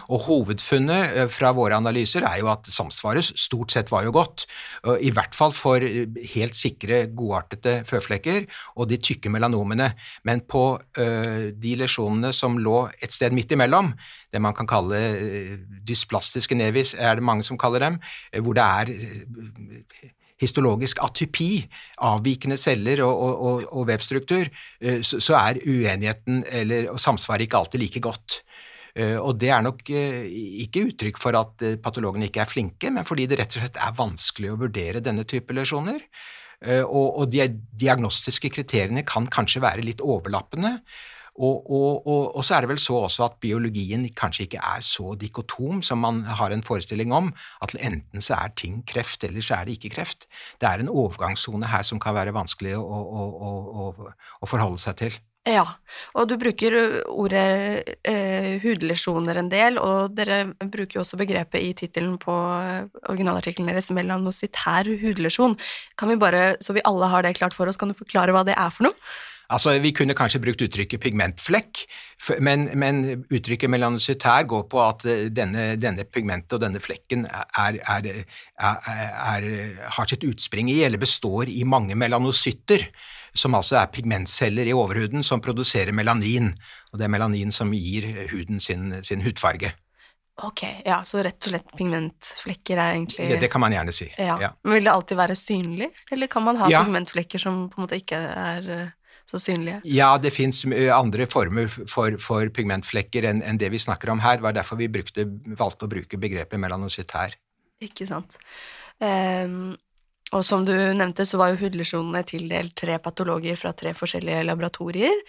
Og 0.10 0.24
Hovedfunnet 0.28 1.16
eh, 1.18 1.30
fra 1.32 1.52
våre 1.56 1.78
analyser 1.80 2.26
er 2.28 2.42
jo 2.42 2.52
at 2.52 2.70
samsvaret 2.72 3.26
stort 3.40 3.74
sett 3.76 3.92
var 3.94 4.06
jo 4.08 4.14
godt, 4.16 4.46
i 5.04 5.12
hvert 5.14 5.36
fall 5.38 5.54
for 5.56 5.84
eh, 5.86 6.06
helt 6.34 6.58
sikre, 6.58 7.06
godartede 7.16 7.84
føflekker 7.90 8.46
og 8.76 8.90
de 8.92 9.00
tykke 9.02 9.32
melanomene. 9.34 9.92
Men 10.28 10.44
på 10.50 10.64
de 10.96 11.74
lesjonene 11.80 12.32
som 12.36 12.58
lå 12.62 12.82
et 13.02 13.14
sted 13.14 13.34
midt 13.36 13.54
imellom, 13.56 13.92
det 14.34 14.42
man 14.44 14.56
kan 14.58 14.68
kalle 14.70 15.00
dysplastiske 15.88 16.58
nevis, 16.58 16.94
er 16.96 17.18
det 17.18 17.26
mange 17.26 17.46
som 17.48 17.60
kaller 17.60 17.84
dem, 17.86 18.00
hvor 18.44 18.58
det 18.58 18.66
er 18.66 18.92
histologisk 20.40 21.02
atypi, 21.04 21.66
avvikende 22.08 22.58
celler 22.60 23.04
og, 23.06 23.12
og, 23.12 23.48
og, 23.48 23.66
og 23.82 23.88
vevstruktur, 23.90 24.52
så, 24.80 25.20
så, 25.20 25.36
er 25.40 25.62
uenigheten 25.66 26.44
eller 26.48 26.94
samsvaret 26.98 27.48
ikke 27.48 27.60
alltid 27.60 27.84
like 27.84 28.04
godt. 28.04 28.42
Eh, 28.96 29.18
og 29.18 29.38
det 29.42 29.52
er 29.54 29.66
nok 29.66 29.84
eh, 29.94 30.26
ikke 30.66 30.88
uttrykk 30.90 31.22
for 31.22 31.38
at 31.40 31.66
eh, 31.66 31.78
patologene 31.82 32.30
ikke 32.30 32.44
er 32.44 32.50
flinke, 32.50 32.92
men 32.94 33.08
fordi 33.08 33.28
det 33.30 33.40
rett 33.42 33.58
og 33.58 33.66
slett 33.66 33.80
er 33.80 33.96
vanskelig 33.98 34.54
å 34.54 34.60
vurdere 34.66 35.04
denne 35.06 35.28
type 35.30 35.56
lesjoner. 35.56 36.04
Og, 36.60 37.22
de 37.32 37.46
diagnostiske 37.80 38.50
kriteriene 38.52 39.06
kan 39.08 39.30
kanskje 39.32 39.62
være 39.64 39.86
litt 39.86 40.02
overlappende. 40.04 40.74
Og, 41.40 41.70
og, 41.72 42.02
og, 42.04 42.24
og, 42.36 42.44
så 42.44 42.58
er 42.58 42.66
det 42.66 42.72
vel 42.74 42.82
så 42.84 42.98
også 43.06 43.24
at 43.30 43.38
biologien 43.40 44.04
kanskje 44.12 44.44
ikke 44.44 44.64
er 44.74 44.84
så 44.84 45.14
dikotom 45.16 45.80
som 45.88 46.04
man 46.04 46.26
har 46.28 46.52
en 46.52 46.66
forestilling 46.68 47.16
om, 47.16 47.32
at 47.64 47.78
enten 47.80 48.26
så 48.26 48.42
er 48.42 48.52
ting 48.60 48.82
kreft, 48.84 49.24
eller 49.24 49.46
så 49.46 49.62
er 49.62 49.70
det 49.70 49.78
ikke 49.78 49.94
kreft. 49.96 50.28
Det 50.60 50.68
er 50.68 50.84
en 50.84 50.92
overgangssone 50.92 51.72
her 51.72 51.88
som 51.88 52.04
kan 52.04 52.18
være 52.20 52.36
vanskelig 52.36 52.76
å, 52.76 52.84
å, 52.84 53.30
å, 53.40 54.12
å 54.44 54.52
forholde 54.52 54.84
seg 54.84 55.00
til. 55.00 55.20
Ja, 55.50 55.64
og 56.14 56.28
du 56.30 56.36
bruker 56.38 56.76
ordet 57.10 57.96
eh, 58.06 58.60
hudlesjoner 58.62 59.40
en 59.42 59.50
del, 59.50 59.80
og 59.82 60.14
dere 60.14 60.44
bruker 60.60 61.00
jo 61.00 61.02
også 61.02 61.18
begrepet 61.18 61.64
i 61.64 61.72
tittelen 61.78 62.20
på 62.22 62.36
originalartikkelen 63.10 63.72
deres, 63.72 63.90
melanocytær 63.96 64.92
hudlesjon. 65.02 65.58
Kan 65.98 66.14
vi 66.14 66.20
bare, 66.22 66.44
så 66.62 66.76
vi 66.78 66.86
alle 66.86 67.10
har 67.10 67.26
det 67.26 67.38
klart 67.40 67.58
for 67.58 67.72
oss, 67.72 67.80
kan 67.82 67.90
du 67.90 67.98
forklare 67.98 68.36
hva 68.36 68.46
det 68.46 68.58
er 68.60 68.70
for 68.76 68.90
noe? 68.90 69.10
Altså, 69.50 69.74
Vi 69.82 69.90
kunne 69.98 70.14
kanskje 70.14 70.42
brukt 70.44 70.62
uttrykket 70.62 71.02
pigmentflekk, 71.02 71.80
men, 72.46 72.68
men 72.78 73.00
uttrykket 73.34 73.72
melanocytær 73.74 74.46
går 74.46 74.68
på 74.70 74.84
at 74.84 75.08
denne, 75.34 75.72
denne 75.82 76.06
pigmentet 76.06 76.54
og 76.60 76.62
denne 76.62 76.82
flekken 76.84 77.26
er, 77.26 77.80
er, 77.82 78.12
er, 78.62 79.48
har 79.98 80.12
sitt 80.12 80.28
utspring 80.28 80.70
i, 80.70 80.84
eller 80.86 81.02
består 81.02 81.50
i 81.50 81.66
mange 81.66 81.98
melanocytter 81.98 82.86
som 83.34 83.56
altså 83.58 83.80
er 83.82 83.92
pigmentceller 83.94 84.70
i 84.70 84.76
overhuden 84.76 85.26
som 85.26 85.42
produserer 85.44 85.94
melanin, 85.96 86.52
og 86.92 87.00
det 87.00 87.08
er 87.08 87.14
melanin 87.14 87.54
som 87.54 87.74
gir 87.76 88.08
huden 88.32 88.60
sin, 88.64 88.92
sin 89.06 89.24
hudfarge. 89.26 89.74
Ok, 90.48 90.64
ja, 90.86 91.02
så 91.04 91.20
rett 91.24 91.40
og 91.42 91.52
slett 91.52 91.74
pigmentflekker 91.76 92.80
er 92.80 92.94
egentlig 92.94 93.26
ja, 93.28 93.40
Det 93.42 93.50
kan 93.52 93.60
man 93.60 93.74
gjerne 93.76 93.92
si. 93.96 94.08
Ja. 94.16 94.38
ja. 94.40 94.52
Men 94.64 94.78
Vil 94.78 94.88
det 94.88 94.94
alltid 94.94 95.20
være 95.20 95.36
synlig, 95.36 95.90
eller 96.12 96.32
kan 96.32 96.46
man 96.46 96.62
ha 96.62 96.70
ja. 96.72 96.84
pigmentflekker 96.86 97.42
som 97.44 97.66
på 97.72 97.80
en 97.80 97.86
måte 97.86 98.00
ikke 98.00 98.20
er 98.20 98.70
eh, 98.76 98.94
så 99.28 99.42
synlige? 99.42 99.82
Ja, 99.92 100.14
det 100.22 100.32
fins 100.34 100.64
andre 100.96 101.28
former 101.30 101.68
for, 101.68 102.16
for 102.24 102.48
pigmentflekker 102.56 103.28
enn 103.30 103.44
en 103.44 103.60
det 103.60 103.72
vi 103.74 103.82
snakker 103.82 104.14
om 104.14 104.24
her. 104.24 104.40
Det 104.40 104.48
var 104.48 104.56
derfor 104.56 104.80
vi 104.80 104.88
brukte, 104.92 105.28
valgte 105.60 105.90
å 105.90 105.92
bruke 105.92 106.22
begrepet 106.22 106.62
melanocytær. 106.62 107.36
Ikke 107.84 108.08
sant. 108.08 108.40
Um, 109.00 109.76
og 110.36 110.44
som 110.46 110.66
du 110.66 110.74
nevnte, 110.74 111.26
så 111.26 111.40
var 111.42 111.54
jo 111.54 111.62
hudlesjonene 111.64 112.22
tildelt 112.28 112.76
tre 112.78 113.00
patologer 113.02 113.58
fra 113.58 113.74
tre 113.74 113.96
forskjellige 113.98 114.44
laboratorier. 114.46 115.24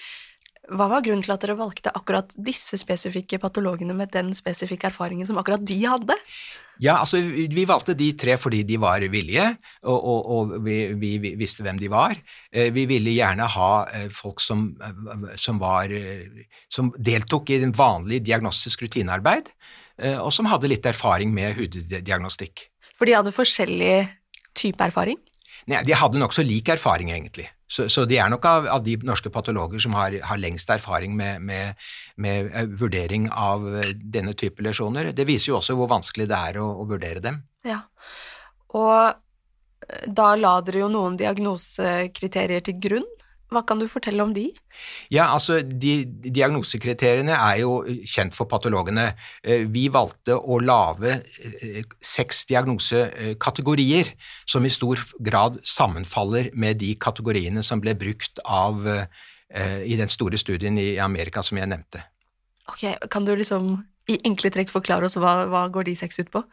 Hva 0.71 0.87
var 0.91 1.03
grunnen 1.03 1.25
til 1.25 1.33
at 1.35 1.43
dere 1.43 1.57
valgte 1.59 1.93
akkurat 1.97 2.35
disse 2.39 2.79
spesifikke 2.79 3.41
patologene 3.43 3.97
med 3.97 4.13
den 4.15 4.31
spesifikke 4.37 4.91
erfaringen 4.91 5.27
som 5.27 5.41
akkurat 5.41 5.65
de 5.67 5.79
hadde? 5.83 6.15
Ja, 6.81 6.95
altså 7.03 7.19
Vi 7.21 7.65
valgte 7.69 7.97
de 7.97 8.13
tre 8.17 8.37
fordi 8.41 8.63
de 8.65 8.79
var 8.81 9.03
villige, 9.13 9.51
og, 9.83 9.99
og, 9.99 10.29
og 10.37 10.55
vi, 10.65 10.77
vi, 10.97 11.11
vi, 11.21 11.35
visste 11.41 11.65
hvem 11.67 11.81
de 11.81 11.91
var. 11.93 12.15
Eh, 12.53 12.71
vi 12.73 12.87
ville 12.89 13.13
gjerne 13.13 13.49
ha 13.57 13.73
eh, 13.97 14.07
folk 14.15 14.41
som, 14.41 14.71
eh, 14.81 15.35
som, 15.37 15.59
var, 15.61 15.93
som 16.73 16.93
deltok 16.97 17.53
i 17.53 17.61
den 17.65 17.75
vanlige 17.77 18.31
diagnostisk 18.31 18.87
rutinearbeid, 18.87 19.53
og 20.01 20.31
som 20.33 20.47
hadde 20.49 20.71
litt 20.71 20.87
erfaring 20.89 21.29
med 21.37 21.59
huddiagnostikk. 21.59 22.63
For 22.97 23.05
de 23.05 23.19
hadde 23.19 23.35
forskjellig 23.37 24.07
type 24.57 24.85
erfaring? 24.85 25.19
Nei, 25.71 25.83
De 25.85 25.97
hadde 25.97 26.21
nokså 26.21 26.45
lik 26.47 26.71
erfaring, 26.73 27.11
egentlig. 27.13 27.49
Så, 27.71 27.87
så, 27.93 28.03
de 28.09 28.17
er 28.19 28.31
nok 28.33 28.47
av, 28.51 28.67
av, 28.67 28.83
de 28.83 28.97
norske 29.07 29.31
patologer 29.31 29.79
som 29.83 29.95
har, 29.95 30.17
har 30.27 30.39
lengst 30.43 30.71
erfaring 30.75 31.15
med, 31.17 31.43
med, 31.47 31.79
med, 32.19 32.49
eh, 32.51 32.67
vurdering 32.81 33.29
av 33.31 33.69
eh, 33.79 33.93
denne 33.95 34.35
type 34.35 34.65
lesjoner. 34.67 35.13
Det 35.15 35.27
viser 35.29 35.53
jo 35.53 35.61
også 35.61 35.77
hvor 35.79 35.91
vanskelig 35.93 36.27
det 36.33 36.41
er 36.51 36.59
å, 36.59 36.67
å 36.83 36.87
vurdere 36.91 37.23
dem. 37.23 37.39
Ja, 37.69 37.85
og 38.75 38.91
eh, 38.97 40.09
da 40.11 40.33
la 40.41 40.57
dere 40.67 40.83
jo 40.83 40.91
noen 40.91 41.21
diagnosekriterier 41.21 42.67
til 42.67 42.81
grunn 42.83 43.07
hva 43.51 43.63
kan 43.67 43.81
du 43.81 43.87
fortelle 43.91 44.23
om 44.23 44.33
de? 44.35 44.47
Ja, 45.13 45.27
altså, 45.35 45.61
de, 45.63 46.05
Diagnosekriteriene 46.07 47.35
er 47.35 47.61
jo 47.65 47.81
kjent 48.07 48.37
for 48.37 48.49
patologene. 48.51 49.11
Eh, 49.43 49.67
vi 49.71 49.89
valgte 49.93 50.37
å 50.39 50.61
lage 50.63 51.17
eh, 51.19 51.83
seks 51.99 52.45
diagnosekategorier 52.51 54.15
som 54.49 54.67
i 54.67 54.73
stor 54.73 55.03
grad 55.19 55.59
sammenfaller 55.67 56.53
med 56.55 56.81
de 56.83 56.95
kategoriene 57.01 57.65
som 57.67 57.83
ble 57.83 57.97
brukt 57.99 58.43
av, 58.47 58.87
eh, 58.87 59.81
i 59.83 59.99
den 59.99 60.13
store 60.13 60.39
studien 60.39 60.79
i 60.79 60.93
Amerika 61.03 61.43
som 61.43 61.59
jeg 61.59 61.71
nevnte. 61.75 62.07
Ok, 62.71 62.87
Kan 63.11 63.27
du 63.27 63.35
liksom 63.35 63.81
i 64.11 64.19
enkle 64.27 64.51
trekk 64.55 64.71
forklare 64.71 65.07
oss 65.07 65.19
hva, 65.19 65.45
hva 65.51 65.67
går 65.73 65.91
de 65.91 65.99
seks 65.99 66.23
ut 66.23 66.31
på? 66.31 66.45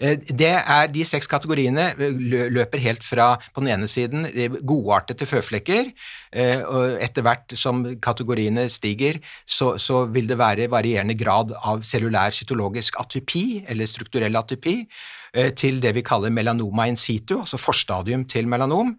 Eh, 0.00 0.16
det 0.16 0.52
er 0.56 0.88
De 0.92 1.04
seks 1.04 1.28
kategoriene 1.30 1.90
eh, 1.92 2.20
løper 2.52 2.80
helt 2.80 3.04
fra 3.04 3.34
på 3.52 3.62
den 3.62 3.72
ene 3.74 3.88
siden 3.90 4.26
godartede 4.66 5.28
føflekker, 5.28 5.92
eh, 6.32 6.64
og 6.64 6.96
etter 7.04 7.26
hvert 7.26 7.56
som 7.58 7.82
kategoriene 8.00 8.66
stiger, 8.72 9.20
så, 9.44 9.74
så, 9.78 10.06
vil 10.10 10.28
det 10.30 10.38
være 10.40 10.70
varierende 10.72 11.16
grad 11.18 11.52
av 11.60 11.84
cellulær 11.86 12.32
cytologisk 12.34 12.96
atypi, 13.00 13.64
eller 13.68 13.88
strukturell 13.88 14.36
atypi, 14.40 14.76
til 15.54 15.76
det 15.78 15.92
vi 15.94 16.02
kaller 16.02 16.32
melanoma 16.34 16.88
in 16.90 16.96
situ, 16.98 17.36
altså 17.38 17.60
forstadium 17.60 18.24
til 18.26 18.48
melanom. 18.50 18.96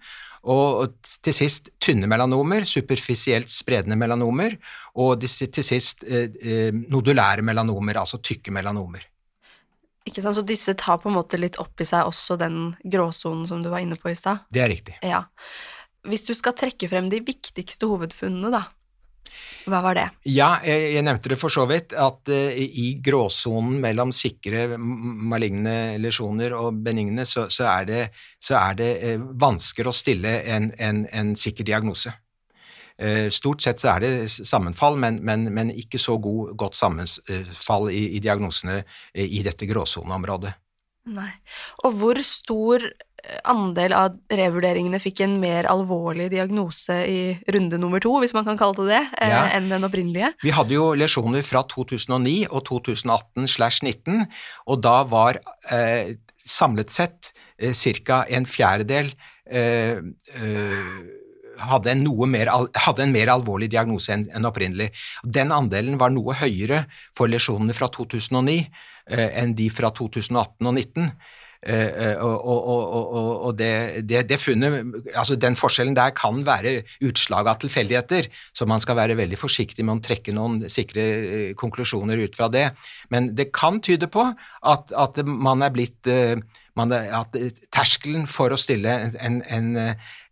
Og 0.48 0.93
til 1.03 1.36
sist 1.36 1.67
tynne 1.84 2.08
melanomer, 2.08 2.63
superfisielt 2.65 3.51
spredende 3.51 4.00
melanomer, 4.00 4.55
og 4.96 5.27
til 5.27 5.65
sist 5.65 6.08
nodulære 6.08 7.43
melanomer, 7.43 8.00
altså 8.00 8.22
tykke 8.24 8.55
melanomer. 8.55 9.11
Ikke 10.08 10.24
sant, 10.24 10.36
Så 10.36 10.46
disse 10.46 10.74
tar 10.74 10.98
på 11.01 11.12
en 11.12 11.17
måte 11.20 11.38
litt 11.38 11.60
opp 11.62 11.81
i 11.81 11.88
seg 11.88 12.10
også 12.10 12.38
den 12.41 12.74
gråsonen 12.84 13.46
som 13.50 13.62
du 13.62 13.70
var 13.70 13.84
inne 13.84 14.00
på 14.00 14.10
i 14.10 14.17
stad? 14.17 14.48
Det 14.50 14.63
er 14.63 14.72
riktig. 14.72 14.98
Ja. 15.05 15.25
Hvis 16.08 16.25
du 16.25 16.34
skal 16.34 16.58
trekke 16.58 16.89
frem 16.89 17.12
de 17.12 17.20
viktigste 17.22 17.86
hovedfunnene, 17.86 18.50
da, 18.50 18.63
hva 19.70 19.81
var 19.86 19.98
det? 19.98 20.08
Ja, 20.25 20.55
jeg, 20.65 20.96
jeg 20.96 21.05
nevnte 21.05 21.29
det 21.31 21.38
for 21.39 21.53
så 21.53 21.67
vidt, 21.70 21.93
at 21.93 22.31
uh, 22.34 22.58
i 22.58 22.96
gråsonen 23.03 23.77
mellom 23.84 24.13
sikre 24.15 24.65
maligne 24.77 26.00
lesjoner 26.01 26.55
og 26.58 26.81
benigne, 26.86 27.27
så, 27.29 27.46
så 27.53 27.67
er 27.70 27.88
det, 27.89 28.01
så 28.41 28.58
er 28.58 28.79
det 28.81 28.91
uh, 29.05 29.27
vanskelig 29.41 29.91
å 29.91 29.96
stille 29.96 30.34
en, 30.55 30.72
en, 30.81 31.05
en 31.13 31.34
sikker 31.38 31.67
diagnose. 31.67 32.13
Eh, 33.01 33.27
stort 33.34 33.63
sett 33.65 33.81
så 33.81 33.96
er 33.96 34.03
det 34.03 34.13
sammenfall, 34.29 35.00
men, 35.01 35.22
men, 35.25 35.48
men 35.53 35.72
ikke 35.74 36.00
så 36.01 36.20
god, 36.22 36.53
godt 36.60 36.77
sammenfall 36.77 37.89
i, 37.89 38.03
i 38.17 38.22
diagnosene 38.22 38.84
eh, 38.84 39.25
i 39.25 39.41
dette 39.46 39.65
gråsoneområdet. 39.70 40.53
Nei. 41.10 41.31
Og 41.88 41.96
hvor 41.98 42.20
stor 42.25 42.84
eh, 42.86 43.39
andel 43.50 43.96
av 43.98 44.20
revurderingene 44.29 45.00
fikk 45.01 45.24
en 45.25 45.39
mer 45.41 45.65
alvorlig 45.72 46.27
diagnose 46.34 47.00
i 47.10 47.22
runde 47.55 47.79
nummer 47.81 48.03
to, 48.03 48.13
hvis 48.22 48.36
man 48.38 48.46
kan 48.46 48.60
kalle 48.60 48.86
det 48.86 48.89
det, 48.91 49.01
ja. 49.34 49.48
enn 49.55 49.72
den 49.72 49.88
opprinnelige? 49.88 50.29
Vi 50.46 50.53
hadde 50.53 50.77
jo 50.77 50.91
lesjoner 50.98 51.46
fra 51.48 51.63
2009 51.74 52.51
og 52.51 52.62
2018 52.70 53.50
slash 53.50 53.81
19, 53.81 54.27
og 54.70 54.84
da 54.86 55.00
var 55.10 55.41
eh, 55.74 56.20
samlet 56.46 56.93
sett 56.93 57.34
eh, 57.58 57.74
ca. 58.05 58.22
en 58.29 58.46
fjerdedel 58.46 59.10
eh, 59.50 59.98
hadde 61.60 61.91
en, 61.91 62.05
mer, 62.29 62.51
hadde 62.86 63.03
en, 63.03 63.12
mer, 63.12 63.31
alvorlig 63.34 63.72
diagnose 63.72 64.13
enn 64.13 64.27
en 64.36 64.48
opprinnelig. 64.50 64.91
Den 65.24 65.51
andelen 65.51 66.00
var 66.01 66.13
noe 66.13 66.36
høyere 66.39 66.86
for 67.17 67.31
lesjonene 67.31 67.75
fra 67.77 67.89
2009 67.91 68.58
eh, 68.62 69.29
enn 69.41 69.55
de 69.58 69.70
fra 69.74 69.91
2018 69.91 70.67
og 70.67 70.75
2019. 70.75 71.12
Uh, 71.62 72.18
og, 72.25 72.38
og, 72.50 72.94
og, 73.13 73.27
og 73.46 73.58
det, 73.60 74.01
det, 74.10 74.24
det, 74.32 74.39
funnet, 74.41 74.96
altså 75.13 75.36
Den 75.38 75.53
forskjellen 75.53 75.94
der 75.94 76.10
kan 76.18 76.39
være 76.41 76.80
utslag 77.06 77.46
av 77.51 77.60
tilfeldigheter, 77.62 78.32
så 78.50 78.65
man 78.65 78.82
skal 78.82 78.98
være 78.98 79.18
veldig 79.20 79.38
forsiktig 79.38 79.86
med 79.86 80.00
å 80.00 80.06
trekke 80.08 80.34
noen 80.34 80.63
sikre 80.74 81.06
uh, 81.06 81.51
konklusjoner 81.60 82.24
ut 82.24 82.39
fra 82.39 82.50
det. 82.50 82.72
Men 83.13 83.30
det 83.38 83.51
kan 83.53 83.77
tyde 83.77 84.10
på 84.10 84.25
at, 84.25 84.89
at 84.89 85.22
man 85.22 85.62
er 85.62 85.75
blitt 85.75 86.10
man, 86.80 86.91
at 86.91 87.36
terskelen 87.70 88.25
for 88.32 88.53
å 88.53 88.60
stille 88.60 88.98
en, 89.22 89.41
en, 89.46 89.72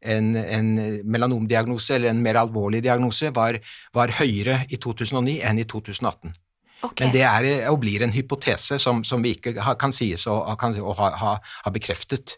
en, 0.01 0.36
en, 0.39 0.75
melanomdiagnose 1.03 1.98
eller 1.98 2.13
en 2.13 2.25
mer 2.25 2.39
alvorlig 2.41 2.81
diagnose 2.86 3.29
var, 3.36 3.59
var 3.93 4.17
høyere 4.17 4.63
i 4.69 4.79
2009 4.81 5.41
enn 5.45 5.62
i 5.62 5.67
2018. 5.67 6.33
Okay. 6.79 7.05
Men 7.05 7.15
det 7.15 7.25
er 7.27 7.69
og 7.71 7.81
blir 7.81 8.05
en 8.05 8.13
hypotese 8.15 8.79
som, 8.79 9.03
som 9.03 9.24
vi 9.24 9.36
ikke 9.36 9.55
kan 9.79 9.91
sies 9.95 10.24
å 10.29 10.39
ha, 10.48 11.12
ha, 11.19 11.36
ha 11.39 11.74
bekreftet 11.75 12.38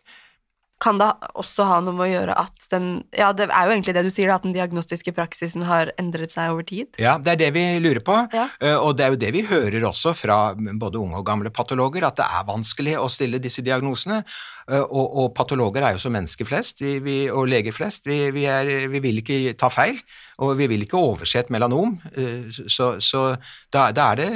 kan 0.82 0.98
det 0.98 1.10
også 1.38 1.66
ha 1.70 1.80
noe 1.84 1.94
med 1.96 2.08
å 2.08 2.12
gjøre 2.12 2.36
at 2.42 2.68
den 2.74 2.90
Ja, 3.18 3.32
det 3.38 3.48
er 3.50 3.68
jo 3.68 3.76
egentlig 3.76 3.94
det 3.98 4.04
du 4.06 4.12
sier, 4.14 4.32
at 4.34 4.46
den 4.46 4.56
diagnostiske 4.56 5.14
praksisen 5.16 5.66
har 5.68 5.92
endret 6.02 6.34
seg 6.34 6.54
over 6.54 6.66
tid? 6.68 6.90
Ja, 7.02 7.18
det 7.22 7.36
er 7.36 7.42
det 7.44 7.52
vi 7.58 7.66
lurer 7.84 8.02
på, 8.06 8.18
ja. 8.34 8.48
Eh, 8.62 8.78
og 8.78 8.98
det 8.98 9.06
er 9.06 9.14
jo 9.14 9.22
det 9.22 9.32
vi 9.36 9.46
hører 9.48 9.86
også 9.92 10.16
fra 10.18 10.40
både 10.56 11.02
unge 11.02 11.22
og 11.22 11.28
gamle 11.28 11.54
patologer, 11.54 12.08
at 12.08 12.18
det 12.20 12.28
er 12.28 12.48
vanskelig 12.50 12.98
å 13.00 13.10
stille 13.12 13.42
disse 13.44 13.64
diagnosene. 13.66 14.24
Eh, 14.72 14.84
og, 14.84 15.18
og 15.20 15.32
patologer 15.36 15.84
er 15.84 15.96
jo 15.96 16.02
som 16.02 16.14
mennesker 16.16 16.48
flest, 16.48 16.82
vi, 16.84 16.96
vi, 17.04 17.16
og 17.30 17.50
leger 17.52 17.76
flest. 17.76 18.08
Vi, 18.08 18.20
vi, 18.36 18.46
er, 18.50 18.70
vi 18.92 19.02
vil 19.04 19.20
ikke 19.22 19.56
ta 19.60 19.72
feil, 19.74 20.00
og 20.42 20.56
vi 20.60 20.70
vil 20.72 20.86
ikke 20.86 21.00
overse 21.00 21.42
et 21.42 21.52
melanom. 21.54 21.98
Eh, 22.16 22.48
så, 22.72 22.94
så 23.04 23.26
da, 23.74 23.90
da, 23.96 24.12
er 24.12 24.22
det 24.22 24.30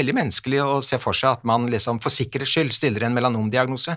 veldig 0.00 0.16
menneskelig 0.22 0.62
å 0.64 0.80
se 0.86 0.98
for 1.02 1.16
seg 1.16 1.38
at 1.38 1.46
man 1.48 1.68
liksom 1.70 2.02
for 2.02 2.14
sikkerhets 2.14 2.56
skyld 2.56 2.74
stiller 2.74 3.06
en 3.06 3.16
melanomdiagnose, 3.16 3.96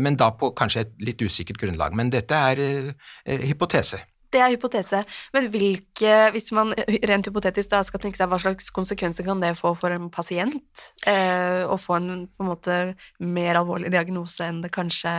men 0.00 0.16
da 0.16 0.30
på 0.38 0.52
kanskje 0.56 0.84
et 0.84 0.92
litt 1.02 1.22
usikkert 1.24 1.58
grunnlag. 1.60 1.96
Men 1.96 2.12
dette 2.14 2.38
er 2.52 2.62
eh, 2.64 3.46
hypotese. 3.50 4.00
Det 4.34 4.42
er 4.42 4.50
hypotese, 4.56 5.04
men 5.36 5.48
hvilke, 5.52 6.14
hvis 6.34 6.50
man 6.56 6.74
rent 7.10 7.30
hypotetisk 7.30 7.70
da 7.70 7.84
skal 7.86 8.02
tenke 8.02 8.18
seg 8.18 8.30
hva 8.32 8.40
slags 8.42 8.72
konsekvenser 8.74 9.26
kan 9.26 9.42
det 9.42 9.54
få 9.58 9.74
for 9.78 9.94
en 9.94 10.10
pasient 10.14 10.88
eh, 11.06 11.62
å 11.64 11.78
få 11.80 12.00
en 12.00 12.26
på 12.26 12.44
en 12.44 12.50
måte 12.50 12.78
mer 13.22 13.60
alvorlig 13.60 13.92
diagnose 13.94 14.48
enn 14.48 14.62
det 14.64 14.72
kanskje 14.74 15.14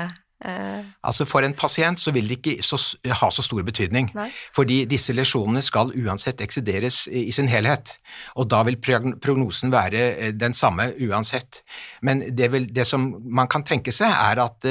Eh. 0.46 0.86
Altså 1.04 1.26
For 1.26 1.46
en 1.48 1.56
pasient 1.58 2.00
så 2.00 2.12
vil 2.12 2.28
det 2.28 2.38
ikke 2.42 2.64
så, 2.66 2.78
ha 3.08 3.30
så 3.32 3.44
stor 3.46 3.64
betydning, 3.66 4.10
Nei. 4.14 4.28
fordi 4.56 4.82
disse 4.90 5.16
lesjonene 5.16 5.64
skal 5.64 5.94
uansett 5.96 6.44
eksideres 6.44 7.06
i, 7.08 7.30
sin 7.32 7.48
helhet, 7.50 7.96
og 8.36 8.50
da 8.52 8.62
vil 8.68 8.78
prognosen 8.78 9.72
være 9.74 10.04
eh, 10.04 10.34
den 10.36 10.54
samme 10.54 10.92
uansett. 11.08 11.64
Men 12.02 12.28
det, 12.36 12.52
vil, 12.52 12.68
det 12.76 12.88
som 12.88 13.14
man 13.26 13.48
kan 13.48 13.64
tenke 13.64 13.96
seg, 13.96 14.12
er 14.12 14.44
at 14.44 14.70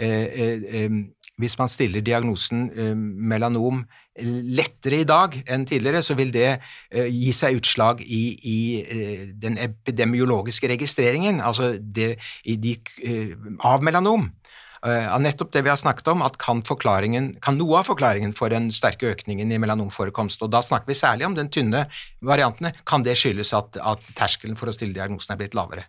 Eh, 0.00 0.84
eh, 0.84 0.90
hvis 1.40 1.56
man 1.60 1.70
stiller 1.72 2.04
diagnosen 2.04 2.68
eh, 2.70 2.94
melanom 2.94 3.84
lettere 4.20 5.00
i 5.00 5.06
dag 5.08 5.36
enn 5.48 5.64
tidligere, 5.68 6.02
så 6.04 6.12
vil 6.18 6.32
det 6.34 6.48
gi 6.92 7.30
seg 7.32 7.56
utslag 7.56 8.02
i, 8.04 8.24
i 8.36 8.58
den 9.40 9.56
epidemiologiske 9.62 10.68
registreringen, 10.68 11.38
altså 11.40 11.70
det, 11.80 12.18
de, 12.44 12.74
av 13.64 13.86
melanom. 13.86 14.26
Av 14.84 15.22
nettopp 15.24 15.54
det 15.54 15.62
vi 15.64 15.72
har 15.72 15.80
snakket 15.80 16.10
om, 16.12 16.26
at 16.26 16.36
kan, 16.42 16.60
kan, 16.66 17.56
noe 17.56 17.80
av 17.80 17.88
forklaringen 17.88 18.34
for 18.36 18.52
den 18.52 18.68
sterke 18.76 19.08
økningen 19.14 19.52
i 19.52 19.62
melanomforekomst, 19.62 20.42
og 20.44 20.52
da 20.52 20.60
snakker 20.64 20.90
vi 20.90 20.98
særlig 21.00 21.30
om 21.30 21.38
den 21.38 21.48
tynne 21.48 21.86
variantene, 22.20 22.74
kan 22.84 23.06
det 23.06 23.16
skyldes 23.16 23.54
at, 23.56 23.80
at 23.80 24.12
terskelen 24.18 24.60
for 24.60 24.68
å 24.68 24.76
stille 24.76 24.98
diagnosen 24.98 25.32
er 25.32 25.40
blitt 25.40 25.56
lavere. 25.56 25.86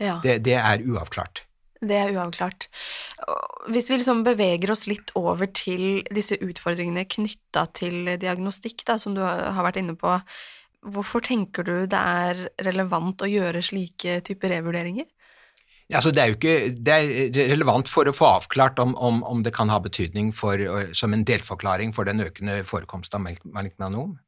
Ja. 0.00 0.18
Det, 0.24 0.42
det 0.44 0.58
er 0.58 0.84
uavklart. 0.84 1.46
Det 1.80 1.96
er 1.96 2.12
uavklart. 2.12 2.66
Hvis 3.72 3.88
vi 3.88 3.96
liksom 3.96 4.20
beveger 4.26 4.72
oss 4.74 4.84
litt 4.90 5.14
over 5.16 5.48
til 5.56 6.02
disse 6.12 6.36
utfordringene 6.36 7.06
knytta 7.08 7.64
til 7.76 8.10
diagnostikk, 8.20 8.84
da, 8.88 8.98
som 9.00 9.16
du 9.16 9.22
har 9.24 9.64
vært 9.64 9.80
inne 9.80 9.96
på, 9.96 10.18
hvorfor 10.92 11.24
tenker 11.24 11.64
du 11.64 11.74
det 11.88 11.96
er 11.96 12.44
relevant 12.66 13.24
å 13.24 13.30
gjøre 13.30 13.64
slike 13.64 14.20
typer 14.28 14.52
revurderinger? 14.58 15.08
Altså, 15.90 16.12
det 16.14 16.22
er 16.22 16.34
ikke 16.36 16.56
det 16.86 16.94
er 16.94 17.48
relevant 17.50 17.88
for 17.90 18.06
å 18.06 18.14
få 18.14 18.28
avklart 18.36 18.78
om, 18.82 18.92
om, 18.94 19.24
om 19.26 19.40
det 19.42 19.52
kan 19.56 19.72
ha 19.72 19.80
betydning 19.82 20.30
for, 20.36 20.60
som 20.94 21.16
en 21.16 21.24
delforklaring 21.26 21.94
for 21.96 22.06
den 22.06 22.22
økende 22.22 22.60
forekomsten 22.68 23.18
av 23.18 23.24
malignt 23.26 23.80
melanom. 23.80 24.18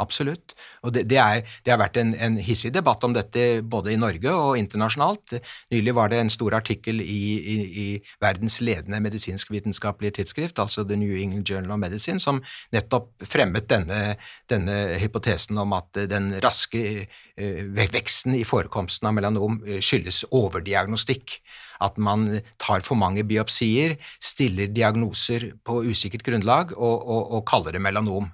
Absolutt. 0.00 0.54
Og 0.86 0.94
det, 0.94 1.04
det, 1.10 1.18
er, 1.20 1.42
det, 1.64 1.72
har 1.72 1.80
vært 1.80 1.98
en, 2.00 2.14
en, 2.16 2.38
hissig 2.40 2.72
debatt 2.72 3.04
om 3.04 3.12
dette 3.12 3.60
både 3.62 3.92
i 3.92 3.98
Norge 4.00 4.32
og 4.32 4.56
internasjonalt. 4.58 5.36
Nylig 5.74 5.94
var 5.96 6.12
det 6.12 6.22
en 6.22 6.32
stor 6.32 6.56
artikkel 6.56 7.02
i, 7.04 7.20
i, 7.36 7.56
i 7.84 7.86
verdens 8.22 8.60
ledende 8.64 9.02
medisinsk-vitenskapelige 9.04 10.20
tidsskrift, 10.20 10.58
altså 10.62 10.86
The 10.88 10.98
New 11.00 11.12
England 11.16 11.50
Journal 11.50 11.76
of 11.76 11.82
Medicine, 11.82 12.22
som 12.22 12.40
nettopp 12.72 13.12
fremmet 13.28 13.68
denne, 13.70 14.16
denne 14.50 14.78
hypotesen 15.02 15.60
om 15.60 15.76
at 15.76 16.02
den 16.10 16.32
raske 16.40 16.84
uh, 17.04 17.62
veksten 17.76 18.38
i 18.40 18.46
forekomsten 18.48 19.10
av 19.10 19.18
melanom 19.18 19.60
uh, 19.66 19.78
skyldes 19.84 20.24
overdiagnostikk 20.30 21.40
at 21.80 21.96
man 22.00 22.42
tar 22.60 22.84
for 22.84 22.98
mange 23.00 23.24
biopsier, 23.24 23.96
stiller 24.20 24.68
diagnoser 24.72 25.50
på 25.64 25.80
usikkert 25.88 26.26
grunnlag 26.26 26.74
og, 26.76 27.00
og, 27.00 27.22
og 27.38 27.48
kaller 27.48 27.76
det 27.76 27.84
melanom 27.84 28.28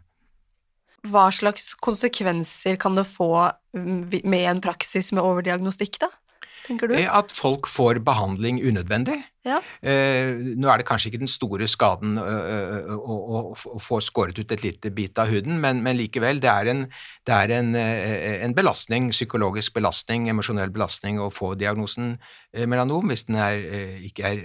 hva 1.10 1.28
slags 1.34 1.72
konsekvenser 1.84 2.78
kan 2.80 2.98
det 2.98 3.06
få 3.08 3.30
med 3.76 4.46
en 4.50 4.62
praksis 4.64 5.12
med 5.16 5.24
overdiagnostikk, 5.24 6.00
da? 6.02 6.10
tenker 6.66 6.90
du? 6.90 6.96
At 6.98 7.32
folk 7.34 7.68
får 7.70 8.00
behandling 8.06 8.60
unødvendig. 8.64 9.20
Ja. 9.46 9.60
Eh, 9.78 10.32
nå 10.58 10.66
er 10.70 10.80
det 10.80 10.86
kanskje 10.88 11.12
ikke 11.12 11.20
den 11.22 11.30
store 11.30 11.68
skaden 11.70 12.16
å 12.18 13.54
få 13.54 14.00
skåret 14.02 14.38
ut 14.40 14.52
et 14.52 14.64
lite 14.64 14.90
bit 14.94 15.18
av 15.22 15.30
huden, 15.30 15.60
men, 15.62 15.82
men 15.84 15.94
likevel, 15.98 16.40
det 16.42 16.50
er, 16.50 16.70
en, 16.72 16.80
det 17.28 17.36
er 17.36 17.52
en, 17.60 17.70
en, 17.76 18.54
belastning, 18.56 19.12
psykologisk 19.14 19.76
belastning, 19.76 20.26
emosjonell 20.32 20.72
belastning 20.74 21.20
å 21.22 21.28
få 21.30 21.52
diagnosen 21.58 22.16
melanom 22.66 23.06
hvis 23.10 23.26
den 23.28 23.38
er, 23.38 23.62
ikke 24.08 24.32
er, 24.32 24.42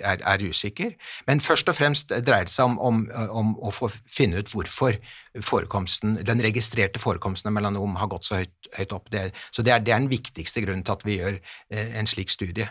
er, 0.00 0.24
er, 0.24 0.44
usikker. 0.48 0.94
Men 1.28 1.42
først 1.44 1.70
og 1.70 1.78
fremst 1.78 2.10
dreier 2.10 2.48
det 2.48 2.54
seg 2.54 2.72
om, 2.72 2.78
om, 2.80 3.04
om 3.30 3.54
å 3.62 3.72
få 3.74 3.92
finne 4.10 4.42
ut 4.42 4.50
hvorfor 4.50 4.98
den 5.34 6.42
registrerte 6.42 7.02
forekomsten 7.02 7.52
av 7.52 7.56
melanom 7.58 7.98
har 8.00 8.10
gått 8.10 8.26
så 8.26 8.42
høyt, 8.42 8.72
høyt 8.74 8.96
opp. 8.96 9.10
Det, 9.14 9.28
så 9.54 9.62
det 9.62 9.76
er, 9.76 9.84
det 9.84 9.94
er 9.94 10.02
den 10.02 10.10
viktigste 10.12 10.64
grunnen 10.64 10.84
til 10.86 10.96
at 10.96 11.06
vi 11.06 11.20
gjør 11.20 11.40
en 11.70 12.10
slik 12.10 12.34
studie. 12.34 12.70